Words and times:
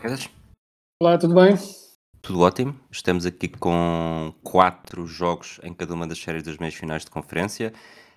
Quedas. 0.00 0.30
Olá, 0.98 1.18
tudo 1.18 1.34
bem? 1.34 1.54
Tudo 2.22 2.40
ótimo. 2.40 2.74
Estamos 2.90 3.26
aqui 3.26 3.48
com 3.48 4.34
quatro 4.42 5.06
jogos 5.06 5.60
em 5.62 5.74
cada 5.74 5.92
uma 5.92 6.06
das 6.06 6.18
séries 6.18 6.42
das 6.42 6.56
meias 6.56 6.74
finais 6.74 7.04
de 7.04 7.10
conferência. 7.10 7.74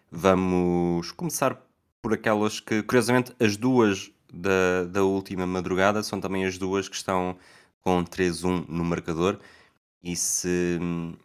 Vamos 0.10 1.12
começar 1.12 1.62
por 2.02 2.14
aquelas 2.14 2.62
que, 2.62 2.82
curiosamente, 2.84 3.36
as 3.38 3.58
duas 3.58 4.10
da, 4.34 4.86
da 4.86 5.04
última 5.04 5.46
madrugada 5.46 6.02
são 6.04 6.22
também 6.22 6.46
as 6.46 6.58
duas 6.58 6.88
que 6.88 6.96
estão 6.96 7.36
com 7.82 8.02
3-1 8.06 8.66
no 8.70 8.86
marcador. 8.86 9.38
E 10.02 10.16
se 10.16 10.80
hum, 10.82 11.18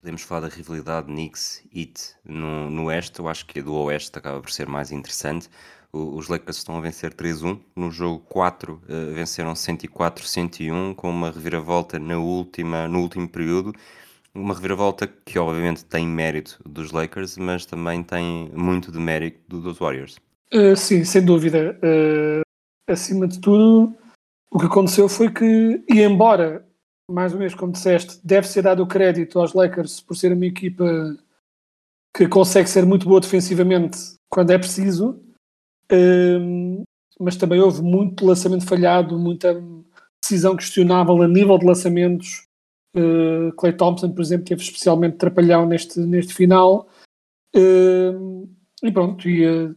podemos 0.00 0.22
falar 0.22 0.42
da 0.42 0.54
rivalidade 0.54 1.08
Knicks-Heat 1.08 2.14
no, 2.24 2.70
no 2.70 2.84
Oeste, 2.84 3.18
eu 3.18 3.26
acho 3.26 3.44
que 3.44 3.58
a 3.58 3.62
do 3.62 3.74
Oeste 3.74 4.16
acaba 4.16 4.40
por 4.40 4.52
ser 4.52 4.68
mais 4.68 4.92
interessante. 4.92 5.50
Os 5.96 6.28
Lakers 6.28 6.58
estão 6.58 6.76
a 6.76 6.80
vencer 6.80 7.12
3-1. 7.14 7.58
No 7.74 7.90
jogo 7.90 8.20
4 8.28 8.80
eh, 8.88 9.12
venceram 9.14 9.54
104-101 9.54 10.94
com 10.94 11.10
uma 11.10 11.30
reviravolta 11.30 11.98
na 11.98 12.18
última, 12.18 12.86
no 12.88 13.00
último 13.00 13.28
período. 13.28 13.72
Uma 14.34 14.54
reviravolta 14.54 15.06
que 15.06 15.38
obviamente 15.38 15.84
tem 15.84 16.06
mérito 16.06 16.58
dos 16.66 16.92
Lakers, 16.92 17.38
mas 17.38 17.64
também 17.64 18.02
tem 18.02 18.50
muito 18.54 18.92
de 18.92 18.98
mérito 18.98 19.40
do- 19.48 19.62
dos 19.62 19.78
Warriors. 19.78 20.16
Uh, 20.52 20.76
sim, 20.76 21.04
sem 21.04 21.24
dúvida. 21.24 21.78
Uh, 21.82 22.42
acima 22.92 23.26
de 23.26 23.40
tudo, 23.40 23.94
o 24.50 24.58
que 24.58 24.66
aconteceu 24.66 25.08
foi 25.08 25.30
que, 25.32 25.82
e 25.90 26.02
embora, 26.02 26.66
mais 27.10 27.32
uma 27.32 27.38
vez, 27.40 27.54
como 27.54 27.72
disseste, 27.72 28.20
deve 28.22 28.46
ser 28.46 28.62
dado 28.62 28.82
o 28.82 28.86
crédito 28.86 29.40
aos 29.40 29.54
Lakers 29.54 30.00
por 30.02 30.14
ser 30.16 30.32
uma 30.32 30.44
equipa 30.46 30.84
que 32.14 32.28
consegue 32.28 32.68
ser 32.68 32.84
muito 32.86 33.06
boa 33.08 33.20
defensivamente 33.20 33.98
quando 34.30 34.50
é 34.50 34.58
preciso, 34.58 35.18
mas 37.20 37.36
também 37.36 37.60
houve 37.60 37.82
muito 37.82 38.26
lançamento 38.26 38.66
falhado, 38.66 39.18
muita 39.18 39.62
decisão 40.22 40.56
questionável 40.56 41.22
a 41.22 41.28
nível 41.28 41.58
de 41.58 41.66
lançamentos. 41.66 42.46
Uh, 42.96 43.52
Clay 43.56 43.72
Thompson, 43.72 44.12
por 44.12 44.22
exemplo, 44.22 44.46
teve 44.46 44.62
especialmente 44.62 45.16
trapalhão 45.16 45.66
neste, 45.66 46.00
neste 46.00 46.34
final. 46.34 46.88
Um, 47.54 48.48
e 48.82 48.90
pronto, 48.90 49.28
e, 49.28 49.46
uh, 49.46 49.76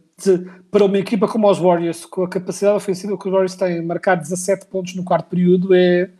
para 0.70 0.84
uma 0.84 0.98
equipa 0.98 1.28
como 1.28 1.50
os 1.50 1.58
Warriors, 1.58 2.04
com 2.04 2.24
a 2.24 2.28
capacidade 2.28 2.76
ofensiva 2.76 3.16
que 3.18 3.26
os 3.26 3.32
Warriors 3.32 3.54
têm, 3.54 3.82
marcar 3.82 4.16
17 4.16 4.66
pontos 4.66 4.94
no 4.94 5.04
quarto 5.04 5.28
período 5.28 5.74
é 5.74 6.10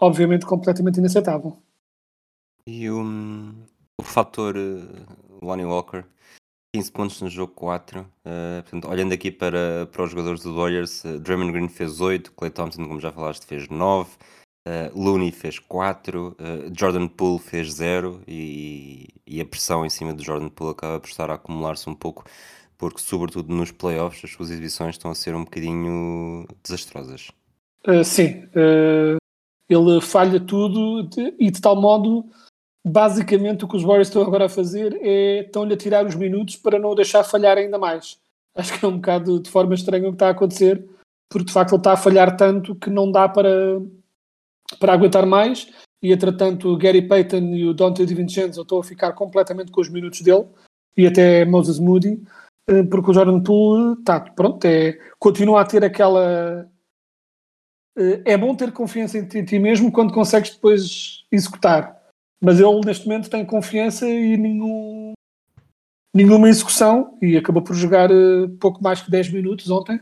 obviamente 0.00 0.44
completamente 0.44 0.98
inaceitável. 0.98 1.56
E 2.66 2.88
o, 2.90 3.02
o 4.00 4.02
fator 4.02 4.56
eh, 4.56 4.82
Lonnie 5.42 5.64
Walker, 5.64 6.04
15 6.74 6.90
pontos 6.90 7.22
no 7.22 7.30
jogo 7.30 7.52
4. 7.54 8.04
eh, 8.24 8.62
portanto, 8.62 8.88
olhando 8.88 9.12
aqui 9.14 9.30
para, 9.30 9.86
para 9.92 10.02
os 10.02 10.10
jogadores 10.10 10.42
do 10.42 10.56
Warriors, 10.56 11.04
uh, 11.04 11.20
Draymond 11.20 11.52
Green 11.52 11.68
fez 11.68 12.00
8, 12.00 12.32
Clay 12.32 12.50
Thompson, 12.50 12.88
como 12.88 12.98
já 12.98 13.12
falaste, 13.12 13.46
fez 13.46 13.68
9, 13.68 14.10
eh, 14.66 14.90
Looney 14.92 15.30
fez 15.30 15.60
4, 15.60 16.34
eh, 16.36 16.72
Jordan 16.76 17.06
Poole 17.06 17.38
fez 17.38 17.74
0 17.74 18.22
e, 18.26 19.06
e 19.24 19.40
a 19.40 19.46
pressão 19.46 19.86
em 19.86 19.88
cima 19.88 20.12
do 20.12 20.24
Jordan 20.24 20.48
Poole 20.48 20.72
acaba 20.72 20.98
por 20.98 21.08
estar 21.08 21.30
a 21.30 21.34
acumular-se 21.34 21.88
um 21.88 21.94
pouco, 21.94 22.24
porque 22.76 22.98
sobretudo 23.00 23.54
nos 23.54 23.70
playoffs 23.70 24.24
as 24.24 24.32
suas 24.32 24.50
exibições 24.50 24.96
estão 24.96 25.12
a 25.12 25.14
ser 25.14 25.36
um 25.36 25.44
bocadinho 25.44 26.44
desastrosas. 26.60 27.30
Uh, 27.86 28.02
sim, 28.02 28.46
uh, 28.56 29.16
ele 29.68 30.00
falha 30.00 30.40
tudo 30.40 31.08
de- 31.08 31.36
e 31.38 31.52
de 31.52 31.60
tal 31.60 31.80
modo, 31.80 32.24
basicamente, 32.84 33.64
o 33.64 33.68
que 33.68 33.76
os 33.76 33.82
Warriors 33.82 34.08
estão 34.08 34.22
agora 34.22 34.46
a 34.46 34.48
fazer 34.48 34.98
é 35.00 35.40
estão-lhe 35.40 35.74
a 35.74 35.76
tirar 35.76 36.04
os 36.04 36.14
minutos 36.14 36.56
para 36.56 36.78
não 36.78 36.90
o 36.90 36.94
deixar 36.94 37.24
falhar 37.24 37.56
ainda 37.56 37.78
mais. 37.78 38.18
Acho 38.54 38.78
que 38.78 38.84
é 38.84 38.88
um 38.88 38.96
bocado 38.96 39.40
de 39.40 39.50
forma 39.50 39.74
estranha 39.74 40.06
o 40.06 40.10
que 40.10 40.16
está 40.16 40.28
a 40.28 40.30
acontecer, 40.30 40.84
porque 41.28 41.46
de 41.46 41.52
facto 41.52 41.72
ele 41.72 41.80
está 41.80 41.92
a 41.92 41.96
falhar 41.96 42.36
tanto 42.36 42.74
que 42.74 42.90
não 42.90 43.10
dá 43.10 43.28
para, 43.28 43.80
para 44.78 44.92
aguentar 44.92 45.26
mais. 45.26 45.68
E 46.02 46.12
entretanto, 46.12 46.68
o 46.68 46.76
Gary 46.76 47.02
Payton 47.08 47.54
e 47.54 47.64
o 47.64 47.72
Dante 47.72 48.04
DiVincenzo 48.04 48.60
estão 48.60 48.78
a 48.78 48.84
ficar 48.84 49.12
completamente 49.14 49.72
com 49.72 49.80
os 49.80 49.88
minutos 49.88 50.20
dele 50.20 50.46
e 50.96 51.06
até 51.06 51.44
Moses 51.44 51.78
Moody, 51.78 52.22
eh, 52.68 52.82
porque 52.84 53.10
o 53.10 53.14
Jordan 53.14 53.42
Poole 53.42 53.96
tá, 54.04 54.20
pronto, 54.20 54.64
é, 54.66 54.98
continua 55.18 55.62
a 55.62 55.64
ter 55.64 55.82
aquela 55.82 56.68
eh, 57.96 58.22
é 58.24 58.36
bom 58.36 58.54
ter 58.54 58.72
confiança 58.72 59.18
em 59.18 59.26
ti, 59.26 59.38
em 59.38 59.44
ti 59.44 59.58
mesmo 59.58 59.90
quando 59.90 60.12
consegues 60.12 60.50
depois 60.50 61.24
executar. 61.32 62.03
Mas 62.44 62.60
ele 62.60 62.80
neste 62.84 63.06
momento 63.08 63.30
tem 63.30 63.44
confiança 63.44 64.06
e 64.08 64.36
nenhum, 64.36 65.12
nenhuma 66.14 66.48
execução 66.48 67.16
e 67.22 67.36
acabou 67.36 67.62
por 67.62 67.74
jogar 67.74 68.10
eh, 68.10 68.48
pouco 68.60 68.82
mais 68.82 69.00
que 69.00 69.10
10 69.10 69.30
minutos 69.30 69.70
ontem 69.70 69.98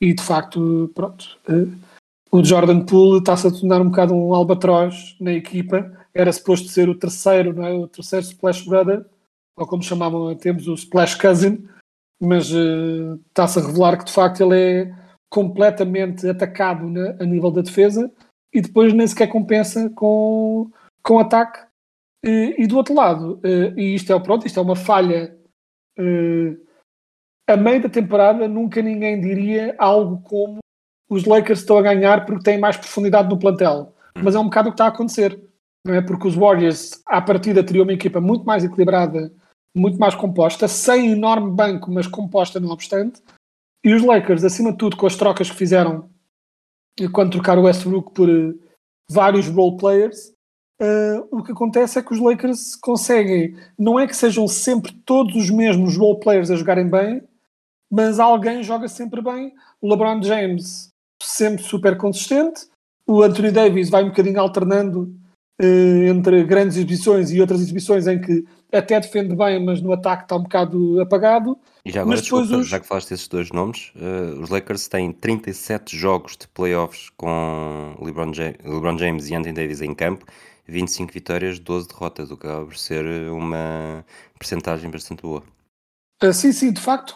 e 0.00 0.12
de 0.12 0.22
facto, 0.22 0.90
pronto, 0.94 1.38
eh, 1.48 1.68
o 2.32 2.42
Jordan 2.44 2.84
Poole 2.84 3.18
está-se 3.20 3.46
a 3.46 3.50
tornar 3.50 3.80
um 3.80 3.90
bocado 3.90 4.12
um 4.12 4.34
albatroz 4.34 5.16
na 5.20 5.32
equipa. 5.32 5.92
Era 6.12 6.32
suposto 6.32 6.68
ser 6.68 6.88
o 6.88 6.98
terceiro, 6.98 7.52
não 7.54 7.64
é? 7.64 7.72
O 7.72 7.86
terceiro 7.86 8.26
Splash 8.26 8.62
Brother, 8.66 9.04
ou 9.56 9.66
como 9.66 9.82
chamavam 9.84 10.28
a 10.28 10.34
tempos, 10.34 10.66
o 10.66 10.74
Splash 10.74 11.14
Cousin, 11.14 11.64
mas 12.20 12.50
eh, 12.50 13.16
está-se 13.28 13.60
a 13.60 13.62
revelar 13.62 13.96
que 13.98 14.04
de 14.06 14.12
facto 14.12 14.40
ele 14.42 14.58
é 14.60 14.94
completamente 15.32 16.28
atacado 16.28 16.88
na- 16.88 17.16
a 17.20 17.24
nível 17.24 17.52
da 17.52 17.62
defesa 17.62 18.10
e 18.52 18.60
depois 18.60 18.92
nem 18.92 19.06
sequer 19.06 19.28
compensa 19.28 19.88
com, 19.90 20.68
com 21.04 21.20
ataque. 21.20 21.63
E, 22.26 22.66
do 22.66 22.76
outro 22.76 22.94
lado, 22.94 23.38
eh, 23.44 23.74
e 23.76 23.94
isto 23.94 24.12
é, 24.12 24.18
pronto, 24.18 24.46
isto 24.46 24.58
é 24.58 24.62
uma 24.62 24.74
falha 24.74 25.36
eh, 25.98 26.56
a 27.46 27.56
meio 27.56 27.82
da 27.82 27.88
temporada 27.88 28.48
nunca 28.48 28.80
ninguém 28.80 29.20
diria 29.20 29.74
algo 29.78 30.22
como 30.22 30.58
os 31.10 31.24
Lakers 31.24 31.60
estão 31.60 31.76
a 31.76 31.82
ganhar 31.82 32.24
porque 32.24 32.42
têm 32.42 32.58
mais 32.58 32.76
profundidade 32.76 33.28
no 33.28 33.38
plantel. 33.38 33.94
Mas 34.22 34.34
é 34.34 34.38
um 34.38 34.44
bocado 34.44 34.68
o 34.68 34.72
que 34.72 34.74
está 34.74 34.86
a 34.86 34.88
acontecer. 34.88 35.38
Não 35.86 35.94
é? 35.94 36.00
Porque 36.00 36.26
os 36.26 36.34
Warriors, 36.34 37.02
à 37.06 37.20
partida, 37.20 37.62
teriam 37.62 37.84
uma 37.84 37.92
equipa 37.92 38.20
muito 38.20 38.44
mais 38.44 38.64
equilibrada, 38.64 39.30
muito 39.76 39.98
mais 39.98 40.14
composta, 40.14 40.66
sem 40.66 41.12
enorme 41.12 41.50
banco, 41.50 41.90
mas 41.90 42.06
composta 42.06 42.58
não 42.58 42.70
obstante. 42.70 43.22
E 43.84 43.92
os 43.92 44.02
Lakers, 44.02 44.44
acima 44.44 44.72
de 44.72 44.78
tudo, 44.78 44.96
com 44.96 45.06
as 45.06 45.14
trocas 45.14 45.50
que 45.50 45.56
fizeram 45.56 46.08
quando 47.12 47.32
trocaram 47.32 47.62
o 47.62 47.64
Westbrook 47.66 48.14
por 48.14 48.30
eh, 48.30 48.54
vários 49.10 49.48
role 49.48 49.76
players, 49.76 50.33
eh, 50.80 51.22
o 51.30 51.42
que 51.42 51.52
acontece 51.52 51.98
é 51.98 52.02
que 52.02 52.12
os 52.12 52.20
Lakers 52.20 52.74
conseguem, 52.76 53.56
não 53.78 53.98
é 53.98 54.06
que 54.06 54.16
sejam 54.16 54.46
sempre 54.48 54.92
todos 55.04 55.34
os 55.36 55.50
mesmos 55.50 55.96
role 55.96 56.18
players 56.20 56.50
a 56.50 56.56
jogarem 56.56 56.88
bem, 56.88 57.22
mas 57.90 58.18
alguém 58.18 58.62
joga 58.62 58.88
sempre 58.88 59.22
bem. 59.22 59.52
O 59.80 59.88
LeBron 59.88 60.22
James 60.22 60.88
sempre 61.22 61.62
super 61.62 61.96
consistente, 61.96 62.66
o 63.06 63.22
Anthony 63.22 63.50
Davis 63.52 63.88
vai 63.90 64.02
um 64.02 64.08
bocadinho 64.08 64.40
alternando 64.40 65.14
eh, 65.60 66.08
entre 66.08 66.42
grandes 66.44 66.76
exibições 66.76 67.30
e 67.30 67.40
outras 67.40 67.60
exibições 67.60 68.06
em 68.08 68.20
que 68.20 68.44
até 68.72 68.98
defende 68.98 69.36
bem, 69.36 69.64
mas 69.64 69.80
no 69.80 69.92
ataque 69.92 70.24
está 70.24 70.34
um 70.36 70.42
bocado 70.42 71.00
apagado. 71.00 71.56
E 71.84 71.92
já 71.92 72.00
agora, 72.02 72.16
desculpa, 72.20 72.56
os- 72.56 72.66
já 72.68 72.80
que 72.80 72.86
falaste 72.88 73.10
desses 73.10 73.28
dois 73.28 73.52
nomes, 73.52 73.92
eh, 73.94 74.40
os 74.40 74.48
Lakers 74.50 74.88
têm 74.88 75.12
37 75.12 75.96
jogos 75.96 76.36
de 76.36 76.48
playoffs 76.48 77.08
com 77.16 77.94
LeBron, 78.02 78.32
Ja- 78.32 78.54
LeBron 78.64 78.98
James 78.98 79.28
e 79.30 79.34
Anthony 79.36 79.52
Davis 79.54 79.80
em 79.80 79.94
campo, 79.94 80.24
25 80.66 81.12
vitórias, 81.12 81.58
12 81.58 81.88
derrotas, 81.88 82.30
o 82.30 82.36
que 82.36 82.46
acaba 82.46 82.66
por 82.66 82.76
ser 82.76 83.04
uma 83.30 84.04
percentagem 84.38 84.90
bastante 84.90 85.22
boa. 85.22 85.42
Uh, 86.22 86.32
sim, 86.32 86.52
sim, 86.52 86.72
de 86.72 86.80
facto. 86.80 87.14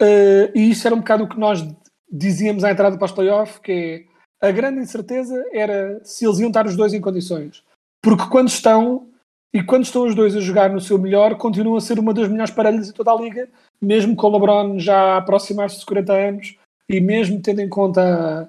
Uh, 0.00 0.52
e 0.54 0.70
isso 0.70 0.86
era 0.86 0.94
um 0.94 1.00
bocado 1.00 1.24
o 1.24 1.28
que 1.28 1.38
nós 1.38 1.66
dizíamos 2.10 2.64
à 2.64 2.70
entrada 2.70 2.96
para 2.96 3.06
os 3.06 3.12
playoffs, 3.12 3.58
que 3.58 3.72
é 3.72 4.48
a 4.48 4.50
grande 4.50 4.80
incerteza 4.80 5.44
era 5.52 6.00
se 6.04 6.24
eles 6.26 6.38
iam 6.38 6.48
estar 6.48 6.66
os 6.66 6.76
dois 6.76 6.92
em 6.92 7.00
condições. 7.00 7.64
Porque 8.02 8.28
quando 8.28 8.48
estão, 8.48 9.08
e 9.52 9.62
quando 9.62 9.84
estão 9.84 10.06
os 10.06 10.14
dois 10.14 10.36
a 10.36 10.40
jogar 10.40 10.70
no 10.70 10.80
seu 10.80 10.98
melhor, 10.98 11.36
continuam 11.36 11.76
a 11.76 11.80
ser 11.80 11.98
uma 11.98 12.14
das 12.14 12.28
melhores 12.28 12.52
parelhas 12.52 12.86
de 12.86 12.92
toda 12.92 13.10
a 13.10 13.16
liga, 13.16 13.48
mesmo 13.80 14.14
com 14.14 14.28
o 14.28 14.32
LeBron 14.32 14.78
já 14.78 15.14
a 15.14 15.16
aproximar-se 15.16 15.76
dos 15.76 15.84
40 15.84 16.12
anos, 16.12 16.56
e 16.88 17.00
mesmo 17.00 17.40
tendo 17.40 17.60
em 17.60 17.68
conta 17.68 18.48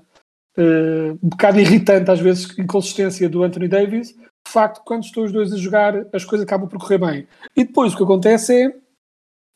uh, 0.57 1.19
um 1.23 1.29
bocado 1.29 1.59
irritante 1.59 2.11
às 2.11 2.19
vezes 2.19 2.57
inconsistência 2.59 3.27
do 3.29 3.43
Anthony 3.43 3.67
Davis, 3.67 4.15
de 4.47 4.53
facto, 4.53 4.81
quando 4.85 5.03
estão 5.03 5.23
os 5.23 5.31
dois 5.31 5.51
a 5.51 5.57
jogar, 5.57 5.93
as 6.13 6.23
coisas 6.23 6.45
acabam 6.45 6.69
por 6.69 6.79
correr 6.79 6.97
bem. 6.97 7.27
E 7.55 7.65
depois 7.65 7.93
o 7.93 7.97
que 7.97 8.03
acontece 8.03 8.65
é 8.65 8.75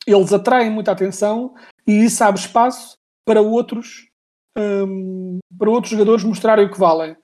eles 0.06 0.32
atraem 0.32 0.70
muita 0.70 0.92
atenção 0.92 1.54
e 1.86 2.04
isso 2.04 2.22
abre 2.22 2.40
espaço 2.40 2.94
para 3.24 3.40
outros, 3.40 4.08
hum, 4.58 5.38
para 5.56 5.70
outros 5.70 5.92
jogadores 5.92 6.24
mostrarem 6.24 6.66
o 6.66 6.70
que 6.70 6.78
valem. 6.78 7.16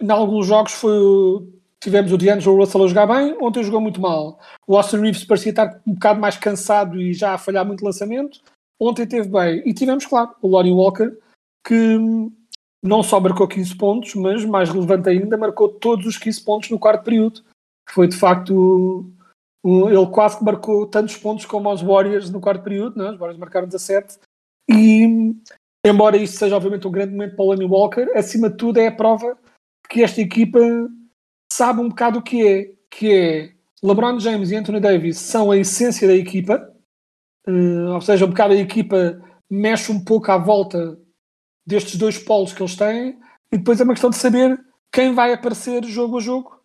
Em 0.00 0.10
alguns 0.10 0.46
jogos 0.46 0.72
foi, 0.72 0.90
tivemos 1.80 2.12
o 2.12 2.18
D'Angelo 2.18 2.56
Russell 2.56 2.84
a 2.84 2.88
jogar 2.88 3.06
bem, 3.06 3.36
ontem 3.40 3.62
jogou 3.62 3.80
muito 3.80 4.00
mal. 4.00 4.38
O 4.66 4.76
Austin 4.76 4.98
Reeves 4.98 5.24
parecia 5.24 5.50
estar 5.50 5.80
um 5.86 5.94
bocado 5.94 6.20
mais 6.20 6.36
cansado 6.36 7.00
e 7.00 7.14
já 7.14 7.34
a 7.34 7.38
falhar 7.38 7.64
muito 7.64 7.84
lançamento. 7.84 8.40
Ontem 8.80 9.06
teve 9.06 9.28
bem. 9.28 9.62
E 9.64 9.72
tivemos, 9.72 10.04
claro, 10.06 10.34
o 10.42 10.48
Lonnie 10.48 10.72
Walker, 10.72 11.16
que 11.64 11.96
hum, 11.96 12.32
não 12.82 13.02
só 13.02 13.18
marcou 13.20 13.48
15 13.48 13.76
pontos, 13.76 14.14
mas 14.14 14.44
mais 14.44 14.70
relevante 14.70 15.08
ainda, 15.08 15.36
marcou 15.36 15.68
todos 15.68 16.06
os 16.06 16.16
15 16.16 16.44
pontos 16.44 16.70
no 16.70 16.78
quarto 16.78 17.04
período. 17.04 17.42
Foi 17.90 18.06
de 18.08 18.16
facto. 18.16 19.12
um- 19.64 19.90
ele 19.90 20.06
quase 20.06 20.38
que 20.38 20.44
marcou 20.44 20.86
tantos 20.86 21.16
pontos 21.16 21.44
como 21.44 21.70
os 21.72 21.82
Warriors 21.82 22.30
no 22.30 22.40
quarto 22.40 22.62
período, 22.62 22.96
não 22.96 23.06
é? 23.08 23.10
os 23.10 23.18
Warriors 23.18 23.38
marcaram 23.40 23.66
17. 23.66 24.16
E, 24.70 25.34
embora 25.84 26.16
isto 26.16 26.38
seja 26.38 26.56
obviamente 26.56 26.86
um 26.86 26.92
grande 26.92 27.12
momento 27.12 27.34
para 27.34 27.44
o 27.44 27.48
Lonnie 27.48 27.66
Walker, 27.66 28.08
acima 28.14 28.48
de 28.48 28.56
tudo 28.56 28.78
é 28.78 28.86
a 28.86 28.92
prova 28.92 29.36
que 29.90 30.02
esta 30.02 30.20
equipa 30.20 30.60
sabe 31.52 31.80
um 31.80 31.88
bocado 31.88 32.20
o 32.20 32.22
que 32.22 32.46
é, 32.46 32.72
que 32.88 33.12
é 33.12 33.52
LeBron 33.82 34.18
James 34.20 34.50
e 34.50 34.56
Anthony 34.56 34.80
Davis 34.80 35.18
são 35.18 35.50
a 35.50 35.56
essência 35.58 36.06
da 36.06 36.14
equipa, 36.14 36.72
eh, 37.46 37.88
ou 37.92 38.00
seja, 38.00 38.26
um 38.26 38.28
bocado 38.28 38.54
a 38.54 38.56
equipa 38.56 39.20
mexe 39.50 39.90
um 39.90 40.02
pouco 40.02 40.30
à 40.30 40.38
volta 40.38 40.98
destes 41.68 41.96
dois 41.96 42.16
polos 42.16 42.54
que 42.54 42.62
eles 42.62 42.74
têm, 42.74 43.18
e 43.52 43.58
depois 43.58 43.78
é 43.78 43.84
uma 43.84 43.92
questão 43.92 44.08
de 44.08 44.16
saber 44.16 44.58
quem 44.90 45.14
vai 45.14 45.34
aparecer 45.34 45.84
jogo 45.84 46.16
a 46.16 46.20
jogo. 46.20 46.58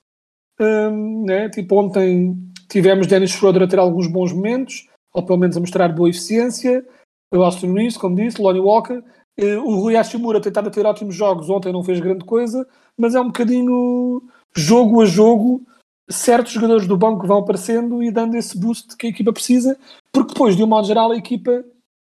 Hum, 0.60 1.26
né? 1.26 1.50
Tipo, 1.50 1.76
ontem 1.76 2.38
tivemos 2.70 3.06
Dennis 3.06 3.32
Schroeder 3.32 3.64
a 3.64 3.68
ter 3.68 3.80
alguns 3.80 4.08
bons 4.08 4.32
momentos, 4.32 4.88
ou 5.14 5.26
pelo 5.26 5.40
menos 5.40 5.58
a 5.58 5.60
mostrar 5.60 5.90
boa 5.90 6.10
eficiência, 6.10 6.86
o 7.34 7.44
Austin 7.44 7.74
Reeves, 7.74 7.98
como 7.98 8.16
disse, 8.16 8.42
Lonnie 8.42 8.62
Walker, 8.62 9.04
eh, 9.38 9.58
o 9.58 9.76
Rui 9.76 9.96
Hashimura 9.96 10.40
tentava 10.40 10.72
ter 10.72 10.86
ótimos 10.86 11.16
jogos, 11.16 11.50
ontem 11.50 11.74
não 11.74 11.84
fez 11.84 12.00
grande 12.00 12.24
coisa, 12.24 12.66
mas 12.98 13.14
é 13.14 13.20
um 13.20 13.28
bocadinho 13.28 14.22
jogo 14.56 15.02
a 15.02 15.06
jogo, 15.06 15.62
certos 16.10 16.54
jogadores 16.54 16.88
do 16.88 16.98
banco 16.98 17.28
vão 17.28 17.40
aparecendo 17.40 18.02
e 18.02 18.10
dando 18.10 18.36
esse 18.36 18.58
boost 18.58 18.96
que 18.96 19.08
a 19.08 19.10
equipa 19.10 19.34
precisa, 19.34 19.78
porque 20.12 20.34
depois, 20.34 20.56
de 20.56 20.64
um 20.64 20.68
modo 20.68 20.88
geral, 20.88 21.12
a 21.12 21.18
equipa, 21.18 21.64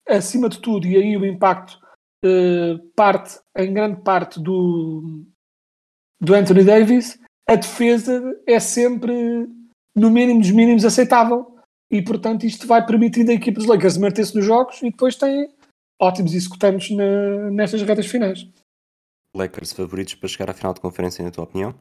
acima 0.08 0.48
de 0.48 0.58
tudo, 0.60 0.86
e 0.86 0.96
aí 0.96 1.16
o 1.16 1.26
impacto 1.26 1.80
parte, 2.94 3.38
em 3.56 3.72
grande 3.72 4.02
parte, 4.02 4.40
do, 4.40 5.24
do 6.20 6.34
Anthony 6.34 6.64
Davis, 6.64 7.18
a 7.48 7.54
defesa 7.54 8.22
é 8.46 8.58
sempre, 8.58 9.12
no 9.94 10.10
mínimo 10.10 10.40
dos 10.40 10.50
mínimos, 10.50 10.84
aceitável. 10.84 11.54
E, 11.90 12.02
portanto, 12.02 12.44
isto 12.44 12.66
vai 12.66 12.84
permitindo 12.84 13.30
a 13.30 13.34
equipa 13.34 13.58
dos 13.58 13.68
Lakers 13.68 13.96
manter-se 13.96 14.34
nos 14.34 14.44
jogos 14.44 14.82
e 14.82 14.90
depois 14.90 15.14
tem 15.14 15.48
ótimos 16.00 16.34
executantes 16.34 16.94
na, 16.96 17.50
nestas 17.50 17.82
retas 17.82 18.06
finais. 18.06 18.48
Lakers 19.34 19.72
favoritos 19.72 20.14
para 20.14 20.28
chegar 20.28 20.50
à 20.50 20.54
final 20.54 20.74
de 20.74 20.80
conferência, 20.80 21.24
na 21.24 21.30
tua 21.30 21.44
opinião? 21.44 21.74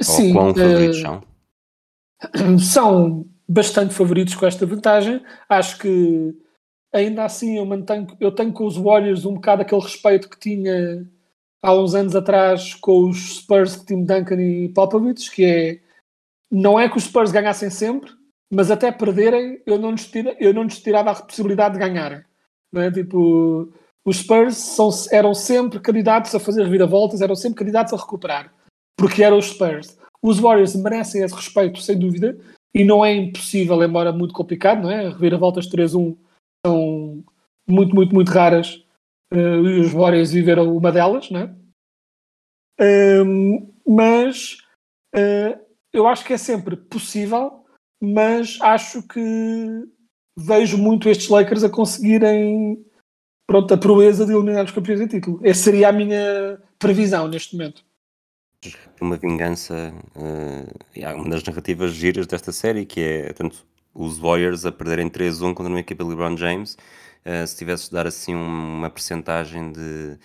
Sim, 0.00 0.28
Ou 0.28 0.32
quão 0.32 0.50
eh, 0.50 0.54
favoritos 0.54 1.00
são? 1.00 1.22
são 2.58 3.26
bastante 3.48 3.92
favoritos 3.92 4.34
com 4.34 4.46
esta 4.46 4.64
vantagem. 4.64 5.22
Acho 5.48 5.78
que 5.78 6.34
ainda 6.92 7.24
assim 7.24 7.56
eu 7.56 7.64
mantenho, 7.64 8.06
eu 8.20 8.30
tenho 8.30 8.52
com 8.52 8.66
os 8.66 8.76
Warriors 8.76 9.24
um 9.24 9.34
bocado 9.34 9.62
aquele 9.62 9.80
respeito 9.80 10.28
que 10.28 10.38
tinha 10.38 11.08
há 11.62 11.74
uns 11.74 11.94
anos 11.94 12.14
atrás 12.14 12.74
com 12.74 13.08
os 13.08 13.36
Spurs 13.36 13.80
de 13.80 13.86
Tim 13.86 14.04
Duncan 14.04 14.40
e 14.40 14.68
Popovich, 14.68 15.30
que 15.30 15.44
é 15.44 15.80
não 16.50 16.78
é 16.78 16.88
que 16.88 16.98
os 16.98 17.04
Spurs 17.04 17.32
ganhassem 17.32 17.70
sempre, 17.70 18.10
mas 18.52 18.70
até 18.70 18.92
perderem 18.92 19.62
eu 19.64 19.78
não 19.78 19.92
lhes, 19.92 20.06
tira, 20.06 20.36
eu 20.38 20.52
não 20.52 20.64
lhes 20.64 20.80
tirava 20.80 21.10
a 21.10 21.14
possibilidade 21.14 21.74
de 21.74 21.80
ganharem. 21.80 22.22
Não 22.70 22.82
é? 22.82 22.90
Tipo, 22.90 23.72
os 24.04 24.18
Spurs 24.18 24.56
são, 24.56 24.90
eram 25.10 25.32
sempre 25.32 25.80
candidatos 25.80 26.34
a 26.34 26.40
fazer 26.40 26.64
reviravoltas, 26.64 27.22
eram 27.22 27.34
sempre 27.34 27.58
candidatos 27.58 27.94
a 27.94 27.96
recuperar, 27.96 28.52
porque 28.96 29.22
eram 29.22 29.38
os 29.38 29.46
Spurs. 29.46 29.96
Os 30.20 30.38
Warriors 30.38 30.76
merecem 30.76 31.22
esse 31.22 31.34
respeito, 31.34 31.80
sem 31.80 31.98
dúvida, 31.98 32.38
e 32.74 32.84
não 32.84 33.04
é 33.04 33.14
impossível, 33.14 33.82
embora 33.82 34.12
muito 34.12 34.34
complicado, 34.34 34.82
não 34.82 34.90
é? 34.90 35.08
Reviravoltas 35.08 35.66
3-1 35.68 36.16
são 36.64 37.24
muito, 37.68 37.94
muito, 37.94 38.14
muito 38.14 38.30
raras 38.30 38.82
e 39.32 39.80
os 39.80 39.92
Warriors 39.92 40.32
viveram 40.32 40.76
uma 40.76 40.92
delas, 40.92 41.30
não 41.30 41.40
é? 41.40 41.54
Ehm, 42.78 43.68
mas 43.86 44.58
eh, 45.14 45.58
eu 45.92 46.06
acho 46.06 46.24
que 46.24 46.34
é 46.34 46.36
sempre 46.36 46.76
possível, 46.76 47.64
mas 48.00 48.58
acho 48.60 49.02
que 49.06 49.20
vejo 50.36 50.76
muito 50.78 51.08
estes 51.08 51.28
Lakers 51.28 51.64
a 51.64 51.70
conseguirem 51.70 52.84
pronto, 53.46 53.72
a 53.72 53.78
proeza 53.78 54.26
de 54.26 54.32
eliminar 54.32 54.64
os 54.64 54.70
campeões 54.70 55.00
em 55.00 55.06
título. 55.06 55.40
Essa 55.42 55.64
seria 55.64 55.88
a 55.88 55.92
minha 55.92 56.60
previsão 56.78 57.26
neste 57.26 57.56
momento. 57.56 57.84
Uma 59.00 59.16
vingança, 59.16 59.92
há 61.04 61.14
uma 61.14 61.30
das 61.30 61.42
narrativas 61.42 61.92
giras 61.92 62.26
desta 62.26 62.52
série, 62.52 62.86
que 62.86 63.00
é 63.00 63.32
tanto 63.32 63.66
os 63.94 64.18
Warriors 64.18 64.64
a 64.66 64.72
perderem 64.72 65.08
3-1 65.08 65.54
contra 65.54 65.72
uma 65.72 65.80
equipa 65.80 66.02
de 66.04 66.10
LeBron 66.10 66.36
James. 66.36 66.76
eh, 67.24 67.46
se 67.46 67.56
tivesses 67.56 67.86
de 67.88 67.92
dar 67.94 68.04
assim 68.06 68.34
um- 68.34 68.78
uma 68.78 68.90
percentagem 68.90 69.70
de, 69.70 70.18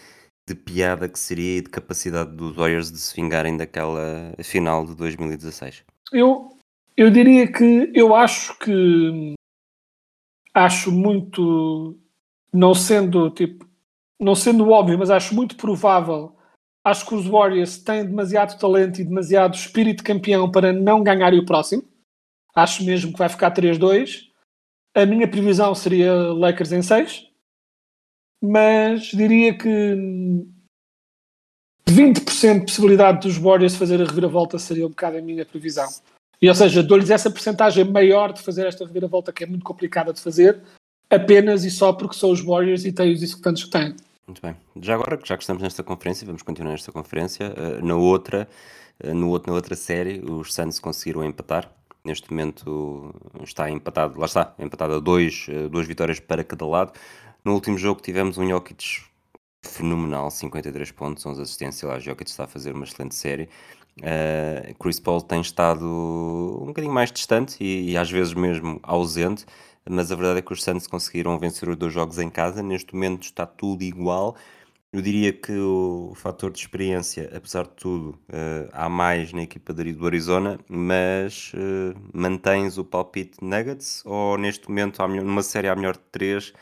de 0.50 0.56
piada 0.56 1.08
que 1.08 1.20
seria 1.20 1.58
e 1.58 1.62
de 1.62 1.70
capacidade 1.70 2.32
dos 2.32 2.56
Warriors 2.56 2.92
de 2.92 2.98
se 2.98 3.16
vingarem 3.16 3.56
daquela 3.56 4.34
final 4.44 4.84
de 4.84 4.96
2016. 4.96 5.84
Eu, 6.12 6.58
eu 6.96 7.12
diria 7.12 7.52
que 7.52 7.92
eu 7.94 8.16
acho 8.16 8.58
que 8.58 9.36
acho 10.54 10.92
muito 10.92 11.98
não 12.54 12.74
sendo 12.74 13.30
tipo 13.30 13.68
não 14.20 14.34
sendo 14.34 14.68
óbvio, 14.72 14.98
mas 14.98 15.12
acho 15.12 15.36
muito 15.36 15.56
provável 15.56 16.36
acho 16.84 17.06
que 17.06 17.14
os 17.14 17.28
Warriors 17.28 17.78
têm 17.78 18.04
demasiado 18.06 18.58
talento 18.58 19.00
e 19.00 19.04
demasiado 19.04 19.54
espírito 19.54 20.04
campeão 20.04 20.50
para 20.50 20.74
não 20.74 21.04
ganharem 21.04 21.40
o 21.40 21.46
próximo 21.46 21.84
acho 22.58 22.84
mesmo 22.84 23.12
que 23.12 23.20
vai 23.20 23.30
ficar 23.30 23.54
3-2 23.54 24.28
a 24.96 25.06
minha 25.06 25.28
previsão 25.28 25.74
seria 25.76 26.14
Lakers 26.14 26.72
em 26.72 26.82
6 26.82 27.28
mas 28.42 29.04
diria 29.06 29.58
que 29.58 29.96
20% 31.88 32.60
de 32.60 32.66
possibilidade 32.66 33.28
dos 33.28 33.38
Warriors 33.38 33.76
fazer 33.76 34.02
a 34.02 34.06
reviravolta 34.06 34.60
seria 34.60 34.86
um 34.86 34.90
bocado 34.90 35.18
a 35.18 35.22
minha 35.22 35.46
previsão. 35.46 35.88
E, 36.42 36.48
ou 36.48 36.54
seja, 36.54 36.84
dou-lhes 36.84 37.10
essa 37.10 37.32
percentagem 37.32 37.84
maior 37.86 38.32
de 38.34 38.42
fazer 38.42 38.68
esta 38.68 38.86
reviravolta 38.86 39.32
que 39.32 39.44
é 39.44 39.48
muito 39.48 39.64
complicada 39.64 40.14
de 40.14 40.22
fazer, 40.22 40.62
apenas 41.10 41.64
e 41.64 41.72
só 41.72 41.94
porque 41.94 42.16
são 42.16 42.30
os 42.30 42.42
Warriors 42.42 42.86
e 42.86 42.92
têm 42.92 43.14
os 43.14 43.24
executantes 43.24 43.64
que 43.64 43.72
têm. 43.72 43.96
Muito 44.28 44.42
bem. 44.42 44.56
Já 44.82 44.96
agora, 44.96 45.18
já 45.24 45.38
que 45.38 45.44
estamos 45.44 45.64
nesta 45.64 45.82
conferência, 45.82 46.28
vamos 46.28 46.44
continuar 46.44 46.74
nesta 46.74 46.92
conferência. 46.92 47.54
eh, 47.56 47.82
na 47.82 47.96
outra, 47.96 48.48
eh, 49.00 49.14
no 49.14 49.30
outro, 49.30 49.50
na 49.50 49.56
outra 49.56 49.76
série, 49.76 50.20
os 50.20 50.54
Suns 50.54 50.80
conseguiram 50.80 51.24
empatar. 51.24 51.72
Neste 52.08 52.32
momento 52.32 53.14
está 53.44 53.70
empatado, 53.70 54.18
lá 54.18 54.28
está, 54.28 54.56
empatado 54.58 54.94
a 54.94 55.00
dois, 55.00 55.46
eh, 55.50 55.68
duas 55.68 55.86
vitórias 55.86 56.22
para 56.22 56.42
cada 56.42 56.66
lado. 56.66 56.94
No 57.44 57.54
último 57.54 57.78
jogo 57.78 58.02
tivemos 58.02 58.38
um 58.38 58.48
Jokic 58.48 59.04
fenomenal, 59.62 60.32
53 60.32 60.90
pontos, 60.92 61.26
11 61.26 61.42
assistências. 61.42 61.84
Lá, 61.92 62.00
Jokic 62.00 62.30
está 62.30 62.46
a 62.46 62.48
fazer 62.48 62.74
uma 62.74 62.86
excelente 62.86 63.14
série. 63.14 63.50
Eh, 64.02 64.74
Chris 64.80 65.02
Paul 65.02 65.22
tem 65.22 65.42
estado 65.42 65.84
um 65.86 66.68
bocadinho 66.68 66.94
mais 66.94 67.12
distante 67.12 67.62
e, 67.62 67.92
e 67.92 67.98
às 67.98 68.10
vezes 68.10 68.34
mesmo 68.34 68.80
ausente, 68.84 69.46
mas 69.90 70.10
a 70.10 70.16
verdade 70.16 70.40
é 70.40 70.42
que 70.42 70.54
os 70.54 70.64
Suns 70.64 70.88
conseguiram 70.88 71.38
vencer 71.38 71.68
os 71.68 71.76
dois 71.76 71.92
jogos 71.92 72.20
em 72.20 72.30
casa. 72.30 72.64
Neste 72.64 72.96
momento 72.96 73.24
está 73.24 73.46
tudo 73.46 73.84
igual. 73.84 74.38
Eu 74.94 75.02
diria 75.02 75.34
que 75.34 75.52
o 75.52 76.14
fator 76.16 76.50
de 76.50 76.60
experiência, 76.60 77.30
apesar 77.36 77.64
de 77.64 77.72
tudo, 77.72 78.18
eh, 78.30 78.70
há 78.72 78.88
mais 78.88 79.34
na 79.34 79.42
equipa 79.44 79.74
do 79.74 80.06
Arizona, 80.08 80.58
mas 80.70 81.52
eh, 81.54 81.94
mantens 82.14 82.78
o 82.78 82.86
palpite 82.86 83.44
Nuggets 83.44 84.02
ou 84.06 84.38
neste 84.38 84.70
momento, 84.70 85.02
melhor- 85.08 85.26
numa 85.26 85.44
série 85.44 85.68
à 85.68 85.76
melhor 85.76 85.98
de 85.98 86.04
3, 86.10 86.54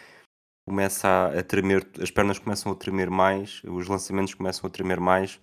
começa 0.68 1.28
a, 1.38 1.44
tremer, 1.44 1.88
as 2.02 2.10
pernas 2.10 2.40
começam 2.40 2.72
a 2.72 2.76
tremer 2.76 3.12
mais, 3.12 3.62
os 3.64 3.88
lançamentos 3.88 4.34
começam 4.34 4.68
a 4.68 4.72
tremer 4.72 5.00
mais 5.00 5.40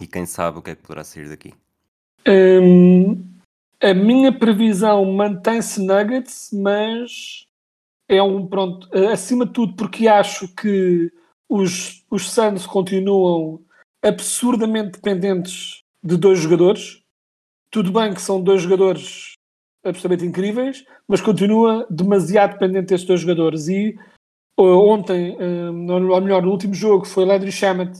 e 0.00 0.06
quem 0.06 0.24
sabe 0.26 0.58
o 0.58 0.62
que 0.62 0.70
é 0.70 0.76
que 0.76 0.82
poderá 0.82 1.02
sair 1.02 1.28
daqui. 1.28 1.52
Hum, 2.28 3.20
a 3.82 3.92
minha 3.92 4.32
previsão 4.32 5.04
mantém-se 5.06 5.84
Nuggets, 5.84 6.50
mas 6.52 7.46
é 8.08 8.22
um 8.22 8.46
pronto, 8.46 8.88
acima 9.12 9.44
de 9.44 9.52
tudo, 9.52 9.74
porque 9.74 10.06
acho 10.06 10.46
que 10.54 11.10
os, 11.48 12.04
os 12.10 12.30
Suns 12.30 12.66
continuam 12.66 13.64
absurdamente 14.02 14.92
dependentes 14.92 15.82
de 16.02 16.16
dois 16.16 16.38
jogadores. 16.38 17.02
Tudo 17.70 17.92
bem 17.92 18.14
que 18.14 18.20
são 18.20 18.40
dois 18.40 18.62
jogadores 18.62 19.34
absolutamente 19.84 20.26
incríveis, 20.26 20.84
mas 21.06 21.20
continua 21.20 21.86
demasiado 21.90 22.52
dependente 22.52 22.88
destes 22.88 23.06
dois 23.06 23.20
jogadores. 23.20 23.68
E 23.68 23.96
eh, 24.58 24.62
ontem, 24.62 25.36
eh, 25.38 25.70
ou 25.70 26.20
melhor, 26.20 26.42
no 26.42 26.50
último 26.50 26.74
jogo, 26.74 27.04
foi 27.04 27.24
Landry 27.24 27.52
Shamet 27.52 27.92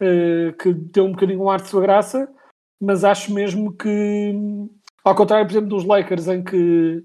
eh, 0.00 0.52
que 0.58 0.72
deu 0.72 1.04
um 1.04 1.12
bocadinho 1.12 1.42
um 1.42 1.50
ar 1.50 1.60
de 1.60 1.68
sua 1.68 1.82
graça, 1.82 2.28
mas 2.80 3.04
acho 3.04 3.32
mesmo 3.32 3.72
que, 3.76 4.34
ao 5.04 5.14
contrário, 5.14 5.46
por 5.46 5.52
exemplo, 5.52 5.68
dos 5.68 5.84
Lakers, 5.84 6.26
em 6.28 6.42
que 6.42 7.04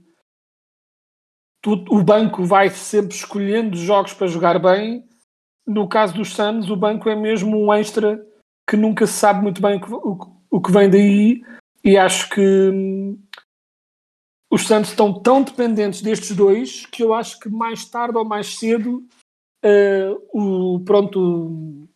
o 1.68 2.04
banco 2.04 2.44
vai 2.44 2.70
sempre 2.70 3.16
escolhendo 3.16 3.76
jogos 3.76 4.14
para 4.14 4.28
jogar 4.28 4.60
bem. 4.60 5.04
No 5.68 5.88
caso 5.88 6.14
dos 6.14 6.34
Suns, 6.34 6.70
o 6.70 6.76
banco 6.76 7.10
é 7.10 7.16
mesmo 7.16 7.58
um 7.58 7.74
extra 7.74 8.24
que 8.70 8.78
nunca 8.78 9.06
se 9.08 9.14
sabe 9.14 9.42
muito 9.42 9.62
bem 9.62 9.78
o 9.78 9.82
que, 9.82 9.94
o- 9.94 10.32
o 10.52 10.62
que 10.62 10.72
vem 10.72 10.90
daí. 10.90 11.44
E 11.84 11.98
acho 11.98 12.30
que 12.30 12.42
hum, 12.42 13.18
os 14.52 14.66
Suns 14.68 14.90
estão 14.90 15.14
tão 15.22 15.42
dependentes 15.42 16.02
destes 16.02 16.36
dois 16.36 16.86
que 16.86 17.04
eu 17.04 17.14
acho 17.14 17.40
que 17.40 17.50
mais 17.50 17.86
tarde 17.86 18.18
ou 18.18 18.26
mais 18.26 18.58
cedo 18.58 19.04
eh, 19.64 20.16
o, 20.34 20.80
pronto, 20.86 21.88